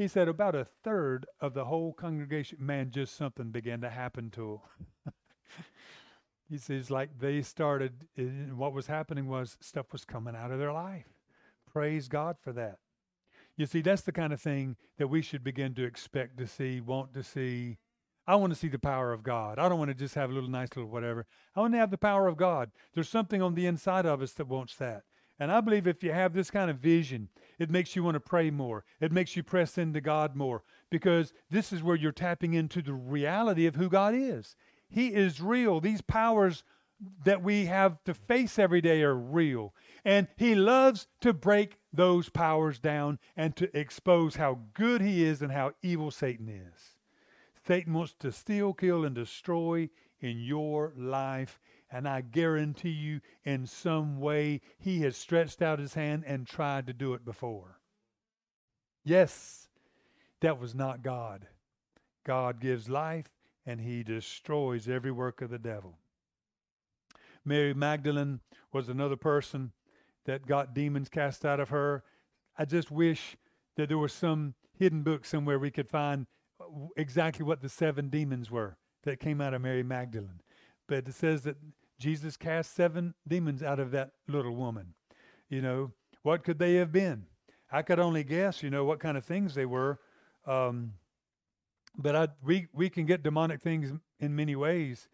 [0.00, 4.30] he said about a third of the whole congregation, man, just something began to happen
[4.30, 4.58] to
[5.04, 5.14] them.
[6.50, 8.08] he says, like they started,
[8.56, 11.04] what was happening was stuff was coming out of their life.
[11.70, 12.78] Praise God for that.
[13.58, 16.80] You see, that's the kind of thing that we should begin to expect to see,
[16.80, 17.76] want to see.
[18.26, 19.58] I want to see the power of God.
[19.58, 21.26] I don't want to just have a little nice little whatever.
[21.54, 22.70] I want to have the power of God.
[22.94, 25.02] There's something on the inside of us that wants that.
[25.40, 28.20] And I believe if you have this kind of vision, it makes you want to
[28.20, 28.84] pray more.
[29.00, 32.92] It makes you press into God more because this is where you're tapping into the
[32.92, 34.54] reality of who God is.
[34.88, 35.80] He is real.
[35.80, 36.62] These powers
[37.24, 39.72] that we have to face every day are real.
[40.04, 45.40] And He loves to break those powers down and to expose how good He is
[45.40, 46.96] and how evil Satan is.
[47.66, 49.88] Satan wants to steal, kill, and destroy
[50.20, 51.58] in your life.
[51.92, 56.86] And I guarantee you, in some way, he has stretched out his hand and tried
[56.86, 57.80] to do it before.
[59.04, 59.68] Yes,
[60.40, 61.46] that was not God.
[62.24, 63.26] God gives life
[63.66, 65.98] and he destroys every work of the devil.
[67.44, 68.40] Mary Magdalene
[68.72, 69.72] was another person
[70.26, 72.04] that got demons cast out of her.
[72.58, 73.36] I just wish
[73.76, 76.26] that there was some hidden book somewhere we could find
[76.60, 76.64] uh,
[76.96, 80.40] exactly what the seven demons were that came out of Mary Magdalene.
[80.86, 81.56] But it says that
[82.00, 84.94] Jesus cast seven demons out of that little woman.
[85.50, 87.26] You know, what could they have been?
[87.70, 90.00] I could only guess, you know, what kind of things they were.
[90.46, 90.94] Um,
[91.96, 95.08] but I, we, we can get demonic things in many ways.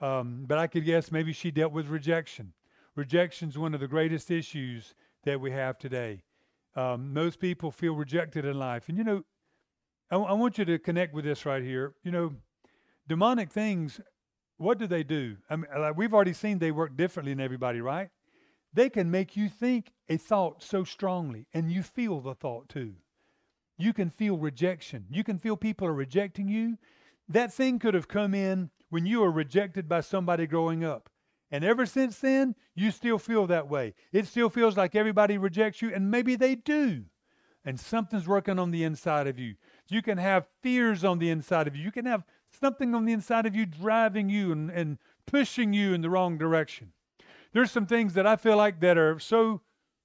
[0.00, 2.54] Um, but I could guess maybe she dealt with rejection.
[2.96, 6.22] Rejection is one of the greatest issues that we have today.
[6.74, 8.88] Um, most people feel rejected in life.
[8.88, 9.22] And, you know,
[10.10, 11.94] I, I want you to connect with this right here.
[12.02, 12.32] You know,
[13.06, 14.00] demonic things
[14.62, 15.36] what do they do?
[15.50, 18.08] I mean, like we've already seen they work differently in everybody, right?
[18.72, 22.94] They can make you think a thought so strongly, and you feel the thought too.
[23.76, 25.06] You can feel rejection.
[25.10, 26.78] You can feel people are rejecting you.
[27.28, 31.10] That thing could have come in when you were rejected by somebody growing up.
[31.50, 33.94] And ever since then, you still feel that way.
[34.12, 37.04] It still feels like everybody rejects you, and maybe they do.
[37.64, 39.54] And something's working on the inside of you.
[39.88, 41.84] You can have fears on the inside of you.
[41.84, 42.24] You can have
[42.58, 46.38] something on the inside of you driving you and, and pushing you in the wrong
[46.38, 46.92] direction.
[47.52, 49.60] There's some things that I feel like that are so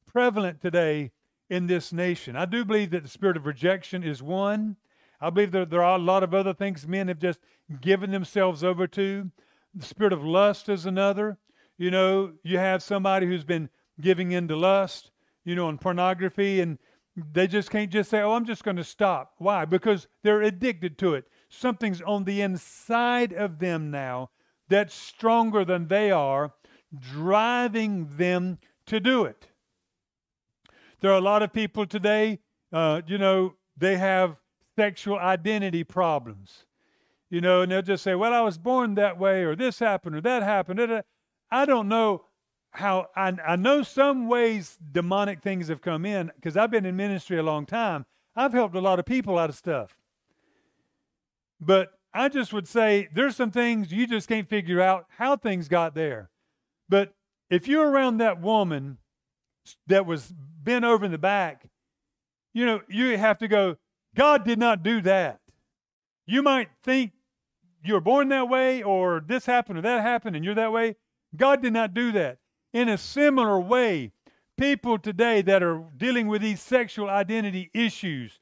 [0.05, 1.11] prevalent today
[1.49, 2.35] in this nation.
[2.35, 4.75] I do believe that the spirit of rejection is one.
[5.21, 7.39] I believe that there are a lot of other things men have just
[7.81, 9.31] given themselves over to.
[9.73, 11.37] The spirit of lust is another.
[11.77, 13.69] You know, you have somebody who's been
[14.01, 15.11] giving in to lust,
[15.45, 16.77] you know, and pornography, and
[17.15, 19.33] they just can't just say, oh, I'm just going to stop.
[19.37, 19.65] Why?
[19.65, 21.25] Because they're addicted to it.
[21.49, 24.29] Something's on the inside of them now
[24.69, 26.53] that's stronger than they are,
[26.99, 29.47] driving them to do it.
[30.99, 32.39] There are a lot of people today,
[32.73, 34.37] uh, you know, they have
[34.75, 36.65] sexual identity problems.
[37.29, 40.15] You know, and they'll just say, well, I was born that way, or this happened,
[40.15, 41.03] or that happened.
[41.51, 42.23] I don't know
[42.71, 46.95] how, I, I know some ways demonic things have come in because I've been in
[46.95, 48.05] ministry a long time.
[48.35, 49.97] I've helped a lot of people out of stuff.
[51.59, 55.67] But I just would say there's some things you just can't figure out how things
[55.67, 56.29] got there.
[56.89, 57.13] But
[57.49, 58.97] if you're around that woman
[59.87, 60.33] that was
[60.63, 61.69] bent over in the back,
[62.53, 63.77] you know, you have to go,
[64.15, 65.39] God did not do that.
[66.25, 67.11] You might think
[67.83, 70.95] you were born that way or this happened or that happened and you're that way.
[71.35, 72.39] God did not do that.
[72.73, 74.11] In a similar way,
[74.57, 78.39] people today that are dealing with these sexual identity issues,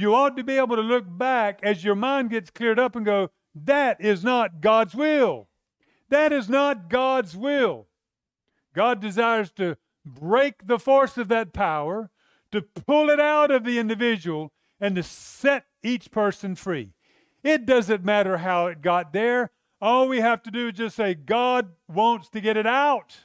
[0.00, 3.04] you ought to be able to look back as your mind gets cleared up and
[3.04, 5.48] go, that is not God's will.
[6.08, 7.86] That is not God's will.
[8.74, 12.10] God desires to break the force of that power,
[12.52, 16.92] to pull it out of the individual, and to set each person free.
[17.42, 19.50] It doesn't matter how it got there.
[19.80, 23.16] All we have to do is just say, God wants to get it out.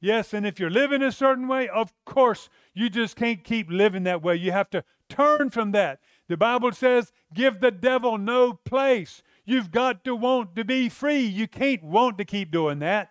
[0.00, 4.02] Yes, and if you're living a certain way, of course, you just can't keep living
[4.02, 4.36] that way.
[4.36, 6.00] You have to turn from that.
[6.28, 9.22] The Bible says, give the devil no place.
[9.44, 11.20] You've got to want to be free.
[11.20, 13.10] You can't want to keep doing that.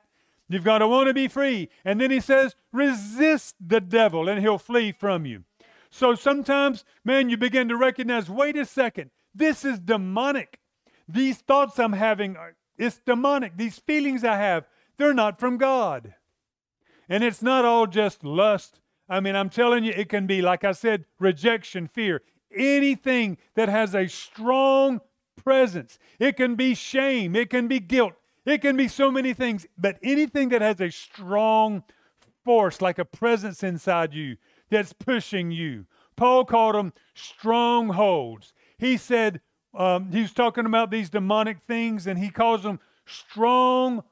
[0.50, 1.70] You've got to want to be free.
[1.86, 5.44] And then he says, resist the devil and he'll flee from you.
[5.90, 10.60] So sometimes, man, you begin to recognize wait a second, this is demonic.
[11.08, 12.36] These thoughts I'm having,
[12.78, 13.58] it's demonic.
[13.58, 14.66] These feelings I have,
[14.98, 16.16] they're not from God.
[17.08, 18.80] And it's not all just lust.
[19.10, 22.22] I mean, I'm telling you, it can be, like I said, rejection, fear,
[22.56, 25.02] anything that has a strong
[25.36, 26.00] presence.
[26.20, 28.14] It can be shame, it can be guilt,
[28.46, 31.84] it can be so many things, but anything that has a strong
[32.44, 34.38] force, like a presence inside you
[34.70, 35.86] that's pushing you.
[36.16, 38.54] Paul called them strongholds.
[38.78, 39.42] He said,
[39.74, 44.04] um, he was talking about these demonic things, and he calls them strongholds,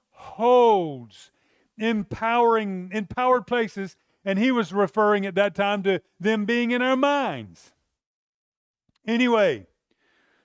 [1.78, 3.96] empowering, empowered places.
[4.24, 7.72] And he was referring at that time to them being in our minds.
[9.08, 9.66] Anyway,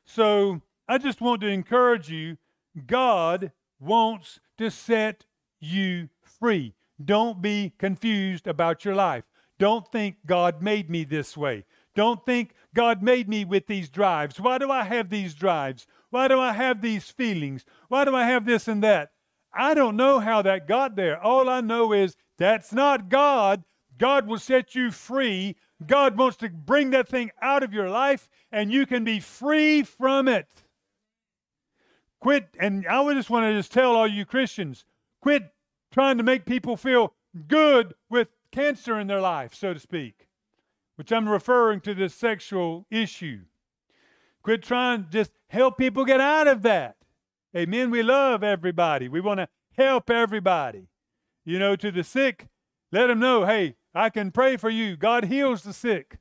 [0.04, 2.38] so I just want to encourage you
[2.86, 5.24] God wants to set
[5.60, 6.74] you free.
[7.02, 9.24] Don't be confused about your life.
[9.58, 11.64] Don't think God made me this way.
[11.94, 14.38] Don't think God made me with these drives.
[14.38, 15.86] Why do I have these drives?
[16.10, 17.64] Why do I have these feelings?
[17.88, 19.12] Why do I have this and that?
[19.56, 21.20] I don't know how that got there.
[21.20, 23.64] All I know is that's not God.
[23.98, 25.56] God will set you free.
[25.84, 29.82] God wants to bring that thing out of your life and you can be free
[29.82, 30.48] from it.
[32.20, 34.84] Quit, and I would just want to just tell all you Christians
[35.20, 35.52] quit
[35.92, 37.14] trying to make people feel
[37.48, 40.28] good with cancer in their life, so to speak,
[40.96, 43.40] which I'm referring to this sexual issue.
[44.42, 46.95] Quit trying to just help people get out of that.
[47.56, 47.90] Amen.
[47.90, 49.08] We love everybody.
[49.08, 50.88] We want to help everybody.
[51.44, 52.48] You know, to the sick,
[52.92, 54.96] let them know, hey, I can pray for you.
[54.96, 56.18] God heals the sick.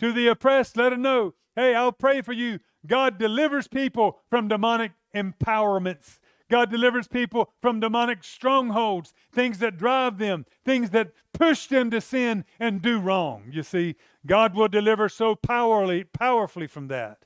[0.00, 2.58] To the oppressed, let them know, hey, I'll pray for you.
[2.86, 6.18] God delivers people from demonic empowerments.
[6.50, 12.00] God delivers people from demonic strongholds, things that drive them, things that push them to
[12.00, 13.44] sin and do wrong.
[13.50, 13.96] You see,
[14.26, 17.18] God will deliver so powerfully, powerfully from that.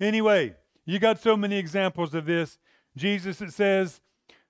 [0.00, 2.58] Anyway, you got so many examples of this.
[2.96, 4.00] Jesus, it says,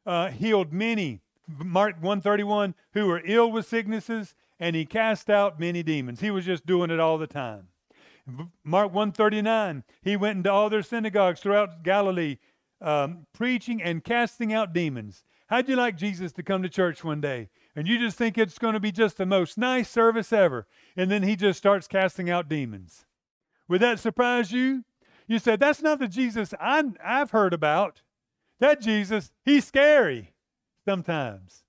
[0.07, 5.83] uh, healed many, Mark 131, who were ill with sicknesses, and he cast out many
[5.83, 6.20] demons.
[6.20, 7.68] He was just doing it all the time.
[8.64, 12.39] Mark 139, he went into all their synagogues throughout Galilee,
[12.80, 15.24] um, preaching and casting out demons.
[15.49, 17.51] How'd you like Jesus to come to church one day?
[17.74, 20.66] And you just think it's going to be just the most nice service ever.
[20.97, 23.05] And then he just starts casting out demons.
[23.68, 24.85] Would that surprise you?
[25.27, 28.03] You said, that's not the Jesus I, I've heard about.
[28.61, 30.33] That Jesus, he's scary
[30.85, 31.64] sometimes.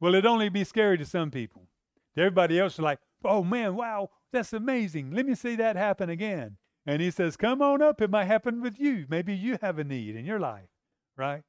[0.00, 1.68] Well, it'd only be scary to some people.
[2.16, 5.12] Everybody else is like, oh man, wow, that's amazing.
[5.12, 6.56] Let me see that happen again.
[6.86, 8.00] And he says, Come on up.
[8.02, 9.06] It might happen with you.
[9.08, 10.68] Maybe you have a need in your life,
[11.16, 11.42] right?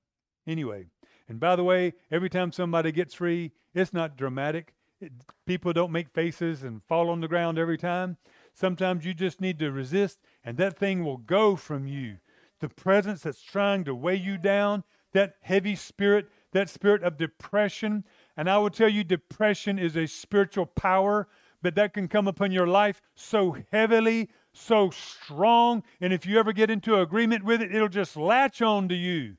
[0.48, 0.86] Anyway,
[1.28, 4.74] and by the way, every time somebody gets free, it's not dramatic.
[5.02, 5.12] it,
[5.46, 8.18] people don't make faces and fall on the ground every time.
[8.56, 12.18] Sometimes you just need to resist, and that thing will go from you.
[12.62, 18.06] The presence that's trying to weigh you down, that heavy spirit, that spirit of depression.
[18.38, 21.28] And I will tell you, depression is a spiritual power,
[21.62, 25.84] but that can come upon your life so heavily, so strong.
[26.00, 29.36] And if you ever get into agreement with it, it'll just latch on to you.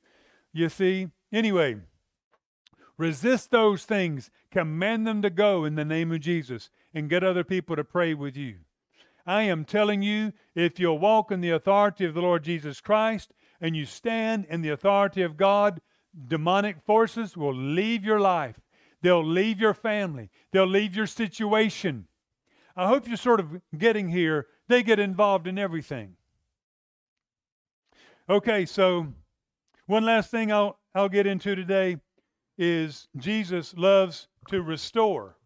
[0.53, 1.09] You see?
[1.33, 1.77] Anyway,
[2.99, 7.45] resist those things, command them to go in the name of Jesus, and get other
[7.45, 8.57] people to pray with you.
[9.27, 13.33] I am telling you, if you'll walk in the authority of the Lord Jesus Christ
[13.61, 15.81] and you stand in the authority of God,
[16.29, 18.61] demonic forces will leave your life.
[19.03, 20.31] They'll leave your family.
[20.53, 22.07] They'll leave your situation.
[22.77, 24.47] I hope you're sort of getting here.
[24.69, 26.17] They get involved in everything.
[28.29, 29.07] Okay, so
[29.87, 31.97] one last thing I'll, I'll get into today
[32.59, 35.37] is Jesus loves to restore.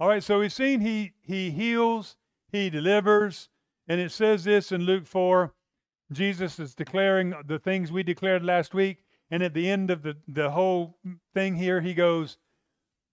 [0.00, 2.16] All right, so we've seen he, he heals,
[2.52, 3.48] he delivers.
[3.88, 5.52] And it says this in Luke 4
[6.12, 9.04] Jesus is declaring the things we declared last week.
[9.30, 10.98] And at the end of the, the whole
[11.32, 12.36] thing here, he goes,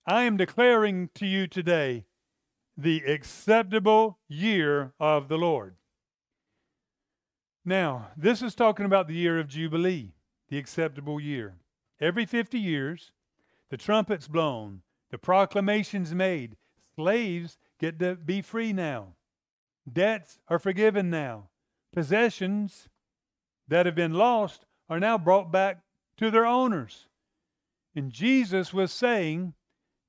[0.05, 2.05] I am declaring to you today
[2.77, 5.75] the acceptable year of the Lord.
[7.63, 10.13] Now, this is talking about the year of Jubilee,
[10.49, 11.55] the acceptable year.
[12.01, 13.11] Every 50 years,
[13.69, 14.81] the trumpet's blown,
[15.11, 16.57] the proclamation's made.
[16.95, 19.13] Slaves get to be free now.
[19.93, 21.49] Debts are forgiven now.
[21.93, 22.89] Possessions
[23.67, 25.81] that have been lost are now brought back
[26.17, 27.07] to their owners.
[27.95, 29.53] And Jesus was saying,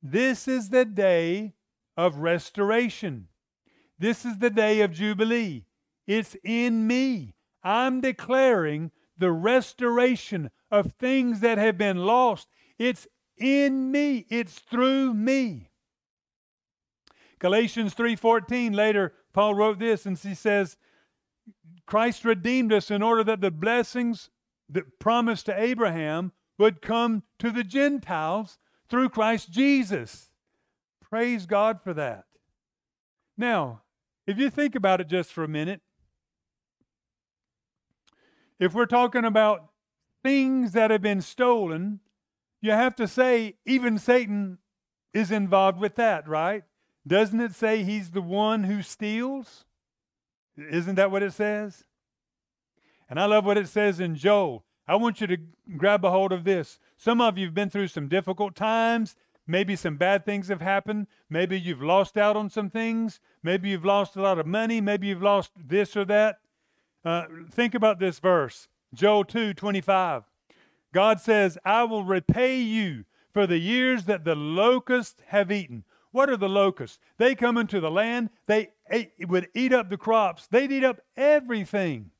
[0.03, 1.55] This is the day
[1.97, 3.29] of restoration.
[3.99, 5.65] This is the day of Jubilee.
[6.07, 7.35] It's in me.
[7.63, 12.49] I'm declaring the restoration of things that have been lost.
[12.79, 13.07] It's
[13.37, 14.27] in me.
[14.31, 15.71] It's through me.
[17.39, 20.77] Galatians 3:14 later Paul wrote this and he says,
[21.87, 24.31] Christ redeemed us in order that the blessings
[24.69, 28.59] that promised to Abraham would come to the Gentiles
[28.89, 30.31] through Christ Jesus.
[31.01, 32.25] Praise God for that.
[33.37, 33.83] Now,
[34.27, 35.81] if you think about it just for a minute,
[38.59, 39.71] if we're talking about
[40.23, 42.01] things that have been stolen,
[42.61, 44.59] you have to say even Satan
[45.15, 46.63] is involved with that, right?
[47.11, 49.65] Doesn't it say he's the one who steals?
[50.57, 51.83] Isn't that what it says?
[53.09, 54.63] And I love what it says in Joel.
[54.87, 55.37] I want you to
[55.77, 56.79] grab a hold of this.
[56.97, 59.17] Some of you have been through some difficult times.
[59.45, 61.09] Maybe some bad things have happened.
[61.29, 63.19] Maybe you've lost out on some things.
[63.43, 64.81] Maybe you've lost a lot of money.
[64.81, 66.39] Maybe you've lost this or that.
[67.05, 70.23] Uh, think about this verse Joel 2 25.
[70.95, 75.83] God says, I will repay you for the years that the locusts have eaten.
[76.13, 76.99] What are the locusts?
[77.19, 81.01] They come into the land, they ate, would eat up the crops, they'd eat up
[81.17, 82.11] everything.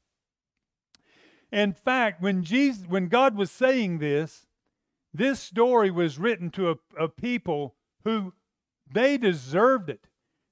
[1.53, 4.47] In fact, when Jesus when God was saying this,
[5.13, 7.75] this story was written to a, a people
[8.05, 8.33] who
[8.93, 10.07] they deserved it.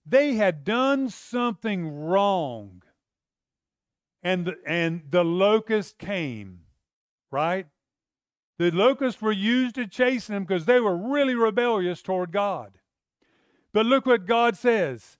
[0.04, 2.82] They had done something wrong.
[4.22, 6.60] And the, and the locust came,
[7.30, 7.66] right?
[8.58, 12.77] The locusts were used to chase them because they were really rebellious toward God.
[13.72, 15.16] But look what God says.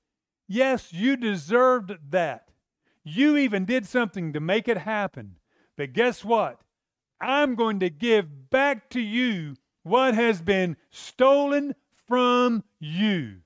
[0.47, 2.49] Yes, you deserved that.
[3.05, 5.37] You even did something to make it happen.
[5.77, 6.61] But guess what?
[7.21, 11.75] I'm going to give back to you what has been stolen
[12.07, 13.39] from you.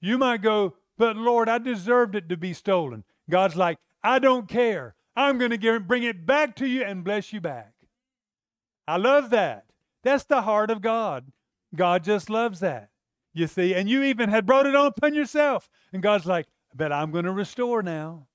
[0.00, 3.04] You might go, but Lord, I deserved it to be stolen.
[3.30, 4.94] God's like, I don't care.
[5.14, 7.72] I'm going to bring it back to you and bless you back.
[8.86, 9.66] I love that.
[10.02, 11.30] That's the heart of God.
[11.74, 12.90] God just loves that.
[13.34, 15.68] You see, and you even had brought it on upon yourself.
[15.92, 18.26] And God's like, but I'm going to restore now.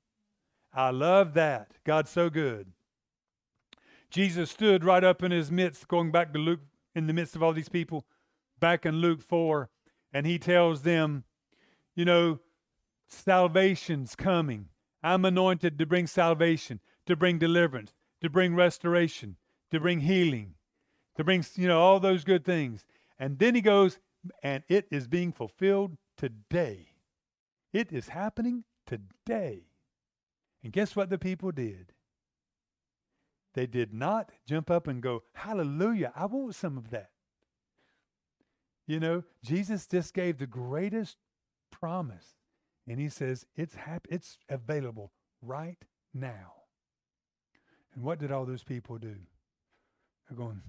[0.74, 1.72] I love that.
[1.84, 2.72] God's so good.
[4.10, 6.62] Jesus stood right up in his midst, going back to Luke,
[6.96, 8.06] in the midst of all these people,
[8.60, 9.70] back in Luke 4,
[10.14, 11.26] and he tells them,
[11.96, 12.40] you know,
[13.08, 14.70] salvation's coming.
[15.04, 19.36] I'm anointed to bring salvation, to bring deliverance, to bring restoration,
[19.72, 20.56] to bring healing,
[21.16, 22.86] to bring, you know, all those good things.
[23.20, 24.00] And then he goes,
[24.44, 26.88] and it is being fulfilled today.
[27.74, 29.68] It is happening today.
[30.64, 31.94] And guess what the people did?
[33.54, 37.12] They did not jump up and go, Hallelujah, I want some of that.
[38.88, 41.18] You know, Jesus just gave the greatest
[41.72, 42.36] promise.
[42.88, 45.12] And he says, it's, hap- it's available
[45.42, 45.78] right
[46.14, 46.54] now.
[47.94, 49.16] And what did all those people do?
[50.30, 50.62] They're going,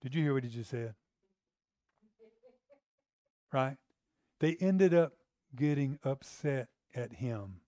[0.00, 0.94] Did you hear what he just said?
[3.52, 3.76] Right?
[4.40, 5.12] They ended up
[5.54, 7.60] getting upset at him.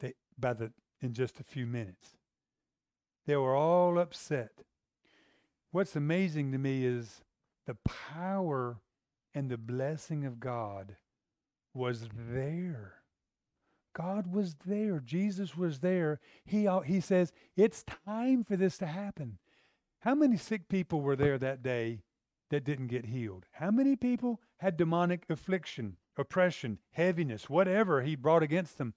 [0.00, 2.16] They by the in just a few minutes.
[3.26, 4.64] They were all upset.
[5.70, 7.22] What's amazing to me is
[7.66, 8.78] the power
[9.34, 10.96] and the blessing of God
[11.72, 12.94] was there.
[13.94, 15.00] God was there.
[15.00, 16.18] Jesus was there.
[16.44, 19.38] He, he says, It's time for this to happen.
[20.00, 22.00] How many sick people were there that day
[22.52, 23.46] that didn't get healed?
[23.52, 28.92] How many people had demonic affliction, oppression, heaviness, whatever he brought against them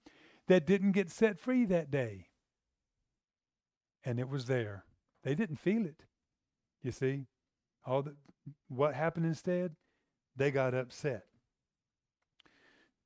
[0.46, 2.26] that didn't get set free that day?
[4.04, 4.84] And it was there.
[5.24, 6.02] They didn't feel it.
[6.82, 7.24] You see,
[7.86, 8.14] all the,
[8.68, 9.74] what happened instead?
[10.36, 11.24] They got upset.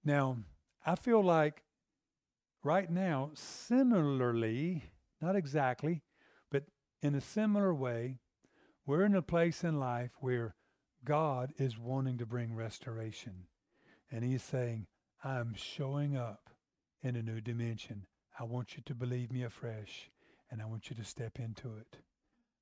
[0.04, 0.38] Now,
[0.84, 1.62] I feel like
[2.64, 4.82] right now, similarly,
[5.22, 6.02] not exactly,
[6.50, 6.64] but
[7.02, 8.18] in a similar way,
[8.86, 10.54] we're in a place in life where
[11.04, 13.46] God is wanting to bring restoration.
[14.10, 14.86] And He's saying,
[15.22, 16.50] I'm showing up
[17.02, 18.06] in a new dimension.
[18.38, 20.10] I want you to believe me afresh,
[20.50, 21.98] and I want you to step into it.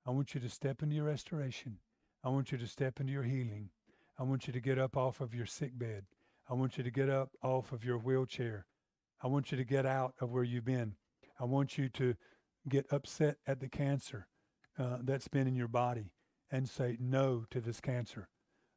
[0.07, 1.79] I want you to step into your restoration.
[2.25, 3.71] I want you to step into your healing.
[4.19, 6.05] I want you to get up off of your sick bed.
[6.51, 8.67] I want you to get up off of your wheelchair.
[9.23, 10.95] I want you to get out of where you've been.
[11.39, 12.15] I want you to
[12.69, 14.27] get upset at the cancer
[14.79, 16.13] uh, that's been in your body
[16.51, 18.29] and say no to this cancer.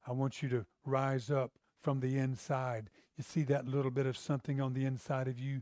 [0.05, 2.89] I want you to rise up from the inside.
[3.17, 5.61] You see that little bit of something on the inside of you?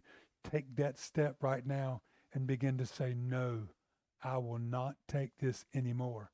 [0.50, 2.02] Take that step right now
[2.34, 3.68] and begin to say, No,
[4.24, 6.32] I will not take this anymore.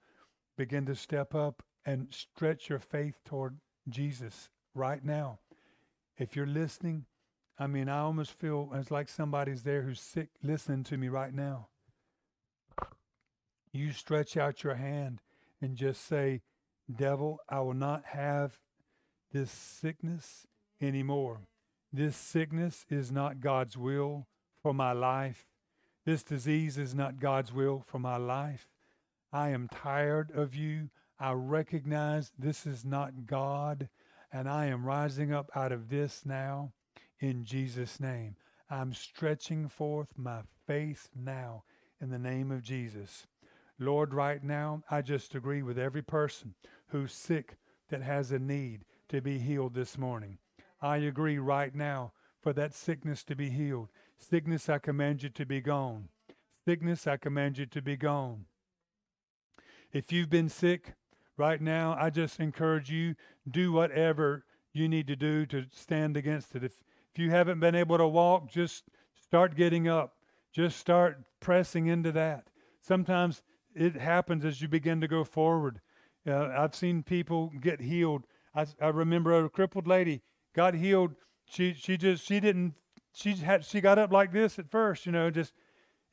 [0.57, 3.57] Begin to step up and stretch your faith toward
[3.89, 5.39] Jesus right now.
[6.17, 7.05] If you're listening,
[7.57, 11.33] I mean, I almost feel it's like somebody's there who's sick listening to me right
[11.33, 11.67] now.
[13.75, 15.19] You stretch out your hand
[15.61, 16.43] and just say,
[16.89, 18.57] Devil, I will not have
[19.33, 20.47] this sickness
[20.81, 21.41] anymore.
[21.91, 24.27] This sickness is not God's will
[24.63, 25.45] for my life.
[26.05, 28.69] This disease is not God's will for my life.
[29.33, 30.89] I am tired of you.
[31.19, 33.89] I recognize this is not God,
[34.31, 36.71] and I am rising up out of this now
[37.19, 38.37] in Jesus' name.
[38.69, 41.63] I'm stretching forth my faith now
[41.99, 43.27] in the name of Jesus.
[43.79, 46.55] Lord, right now, I just agree with every person
[46.87, 47.57] who's sick
[47.89, 50.37] that has a need to be healed this morning.
[50.81, 53.89] I agree right now for that sickness to be healed.
[54.17, 56.09] Sickness, I command you to be gone.
[56.63, 58.45] Sickness, I command you to be gone.
[59.91, 60.93] If you've been sick
[61.37, 63.15] right now, I just encourage you
[63.49, 66.63] do whatever you need to do to stand against it.
[66.63, 66.83] If
[67.15, 70.17] if you haven't been able to walk, just start getting up.
[70.51, 72.49] Just start pressing into that.
[72.81, 73.41] Sometimes
[73.75, 75.81] it happens as you begin to go forward.
[76.27, 78.25] Uh, I've seen people get healed.
[78.55, 80.21] I, I remember a crippled lady
[80.55, 81.15] got healed.
[81.47, 82.73] She she just she didn't
[83.13, 85.53] she had she got up like this at first, you know, just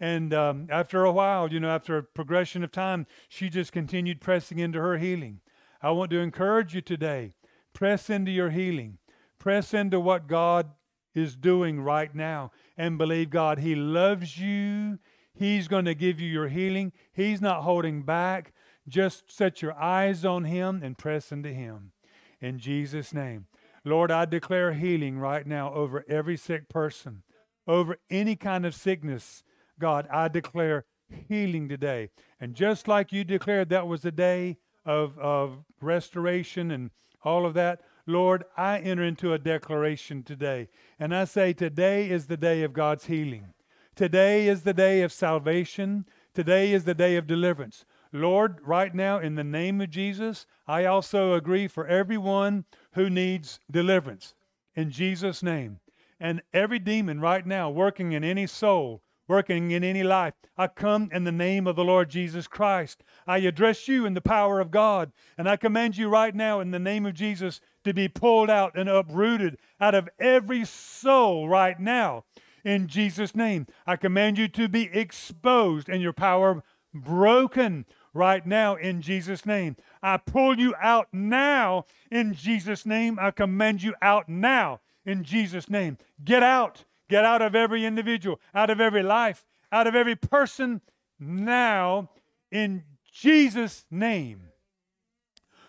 [0.01, 4.21] and um, after a while, you know, after a progression of time, she just continued
[4.21, 5.41] pressing into her healing.
[5.81, 7.33] I want to encourage you today:
[7.73, 8.99] press into your healing,
[9.39, 10.73] press into what God
[11.15, 13.59] is doing right now and believe God.
[13.59, 14.99] He loves you.
[15.35, 16.93] He's going to give you your healing.
[17.12, 18.53] He's not holding back.
[18.89, 21.93] Just set your eyes on Him and press into Him.
[22.41, 23.47] In Jesus' name.
[23.85, 27.22] Lord, I declare healing right now over every sick person,
[27.66, 29.43] over any kind of sickness.
[29.78, 30.85] God, I declare
[31.28, 32.11] healing today.
[32.41, 36.91] And just like you declared that was the day of, of restoration and
[37.24, 40.68] all of that, Lord, I enter into a declaration today.
[40.99, 43.55] And I say, today is the day of God's healing.
[43.95, 46.07] Today is the day of salvation.
[46.32, 47.84] Today is the day of deliverance.
[48.11, 52.64] Lord, right now, in the name of Jesus, I also agree for everyone
[52.95, 54.34] who needs deliverance.
[54.74, 55.80] In Jesus' name.
[56.18, 60.34] And every demon right now working in any soul, working in any life.
[60.57, 63.05] I come in the name of the Lord Jesus Christ.
[63.26, 66.70] I address you in the power of God, and I command you right now in
[66.70, 71.78] the name of Jesus to be pulled out and uprooted out of every soul right
[71.78, 72.24] now.
[72.65, 76.63] In Jesus' name, I command you to be exposed and your power
[76.95, 79.77] broken right now in Jesus' name.
[80.03, 83.19] I pull you out now in Jesus' name.
[83.21, 85.99] I command you out now in Jesus' name.
[86.23, 90.81] Get out Get out of every individual, out of every life, out of every person
[91.21, 92.09] now
[92.51, 94.45] in Jesus' name.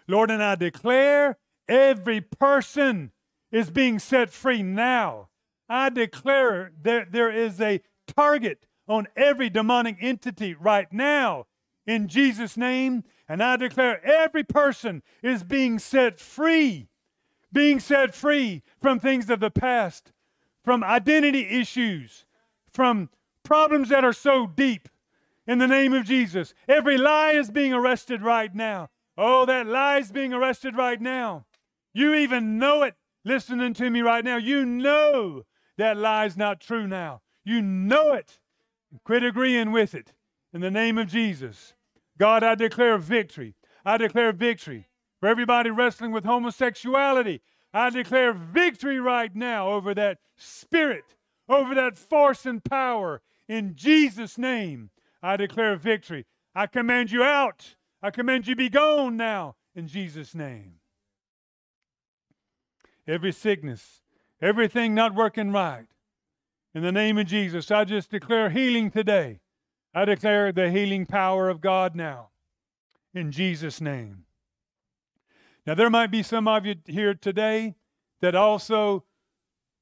[0.07, 1.37] Lord, and I declare
[1.67, 3.11] every person
[3.51, 5.27] is being set free now.
[5.69, 11.47] I declare that there is a target on every demonic entity right now
[11.87, 13.03] in Jesus' name.
[13.29, 16.89] And I declare every person is being set free
[17.53, 20.11] being set free from things of the past,
[20.65, 22.25] from identity issues,
[22.73, 23.09] from
[23.43, 24.89] problems that are so deep.
[25.45, 28.89] In the name of Jesus, every lie is being arrested right now.
[29.17, 31.45] Oh, that lie is being arrested right now.
[31.93, 34.37] You even know it listening to me right now.
[34.37, 35.43] You know
[35.77, 37.21] that lie is not true now.
[37.43, 38.39] You know it.
[39.03, 40.13] Quit agreeing with it.
[40.53, 41.73] In the name of Jesus.
[42.17, 43.55] God, I declare victory.
[43.83, 44.87] I declare victory.
[45.19, 47.41] For everybody wrestling with homosexuality,
[47.73, 51.15] I declare victory right now over that spirit,
[51.49, 53.21] over that force and power.
[53.47, 54.91] In Jesus' name,
[55.23, 56.25] I declare victory.
[56.53, 57.75] I command you out.
[58.01, 60.75] I command you be gone now in Jesus' name.
[63.07, 64.02] Every sickness,
[64.43, 65.87] everything not working right,
[66.75, 69.39] in the name of Jesus, I just declare healing today.
[69.93, 72.29] I declare the healing power of God now.
[73.13, 74.25] In Jesus' name.
[75.65, 77.75] Now, there might be some of you here today
[78.21, 79.05] that also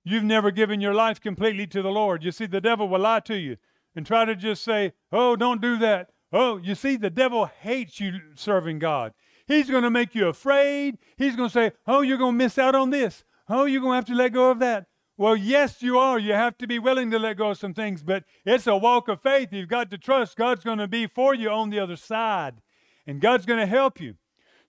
[0.03, 2.23] you've never given your life completely to the Lord.
[2.23, 3.57] You see, the devil will lie to you
[3.95, 6.09] and try to just say, Oh, don't do that.
[6.33, 9.13] Oh, you see, the devil hates you serving God.
[9.47, 10.97] He's going to make you afraid.
[11.17, 13.23] He's going to say, Oh, you're going to miss out on this.
[13.53, 14.87] Oh, you're going to have to let go of that.
[15.17, 16.17] Well, yes, you are.
[16.17, 19.09] You have to be willing to let go of some things, but it's a walk
[19.09, 19.49] of faith.
[19.51, 22.61] You've got to trust God's going to be for you on the other side,
[23.05, 24.15] and God's going to help you.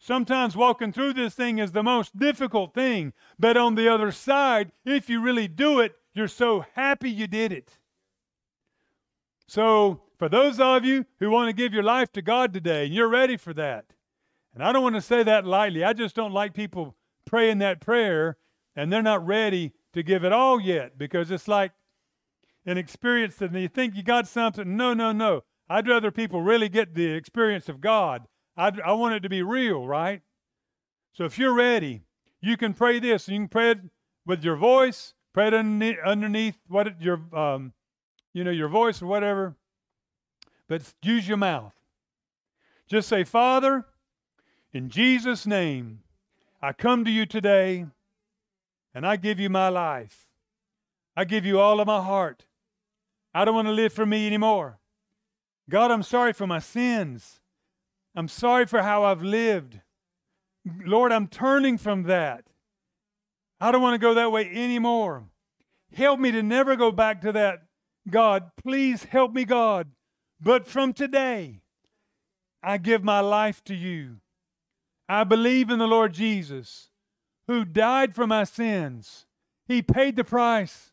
[0.01, 4.73] Sometimes walking through this thing is the most difficult thing, but on the other side,
[4.85, 7.79] if you really do it, you're so happy you did it.
[9.47, 12.95] So, for those of you who want to give your life to God today, and
[12.95, 13.85] you're ready for that,
[14.53, 17.81] and I don't want to say that lightly, I just don't like people praying that
[17.81, 18.37] prayer
[18.77, 21.73] and they're not ready to give it all yet because it's like
[22.65, 24.77] an experience that you think you got something.
[24.77, 25.43] No, no, no.
[25.69, 28.27] I'd rather people really get the experience of God.
[28.57, 30.23] I'd, I want it to be real, right?
[31.13, 32.03] So if you're ready,
[32.41, 33.29] you can pray this.
[33.29, 33.79] You can pray it
[34.27, 37.73] with your voice, pray it underneath, underneath what your, um,
[38.33, 39.57] you know, your voice or whatever.
[40.69, 41.75] But use your mouth.
[42.89, 43.87] Just say, Father,
[44.73, 46.01] in Jesus' name,
[46.61, 47.87] I come to you today
[48.95, 50.29] and I give you my life.
[51.17, 52.47] I give you all of my heart.
[53.35, 54.79] I don't want to live for me anymore.
[55.69, 57.41] God, I'm sorry for my sins.
[58.15, 59.81] I'm sorry for how I've lived.
[60.85, 62.45] Lord, I'm turning from that.
[63.61, 65.25] I don't want to go that way anymore.
[65.95, 67.63] Help me to never go back to that.
[68.09, 69.89] God, please help me, God.
[70.41, 71.61] But from today,
[72.63, 74.17] I give my life to you.
[75.09, 76.89] I believe in the Lord Jesus
[77.47, 79.27] who died for my sins.
[79.67, 80.93] He paid the price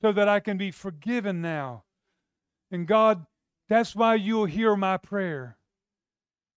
[0.00, 1.84] so that I can be forgiven now.
[2.70, 3.26] And God,
[3.68, 5.58] that's why you'll hear my prayer.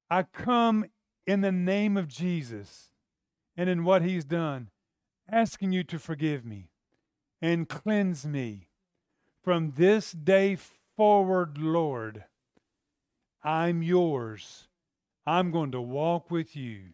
[0.09, 0.85] I come
[1.25, 2.91] in the name of Jesus
[3.55, 4.69] and in what he's done,
[5.29, 6.69] asking you to forgive me
[7.41, 8.69] and cleanse me.
[9.43, 10.57] From this day
[10.95, 12.23] forward, Lord,
[13.43, 14.69] I'm yours.
[15.25, 16.93] I'm going to walk with you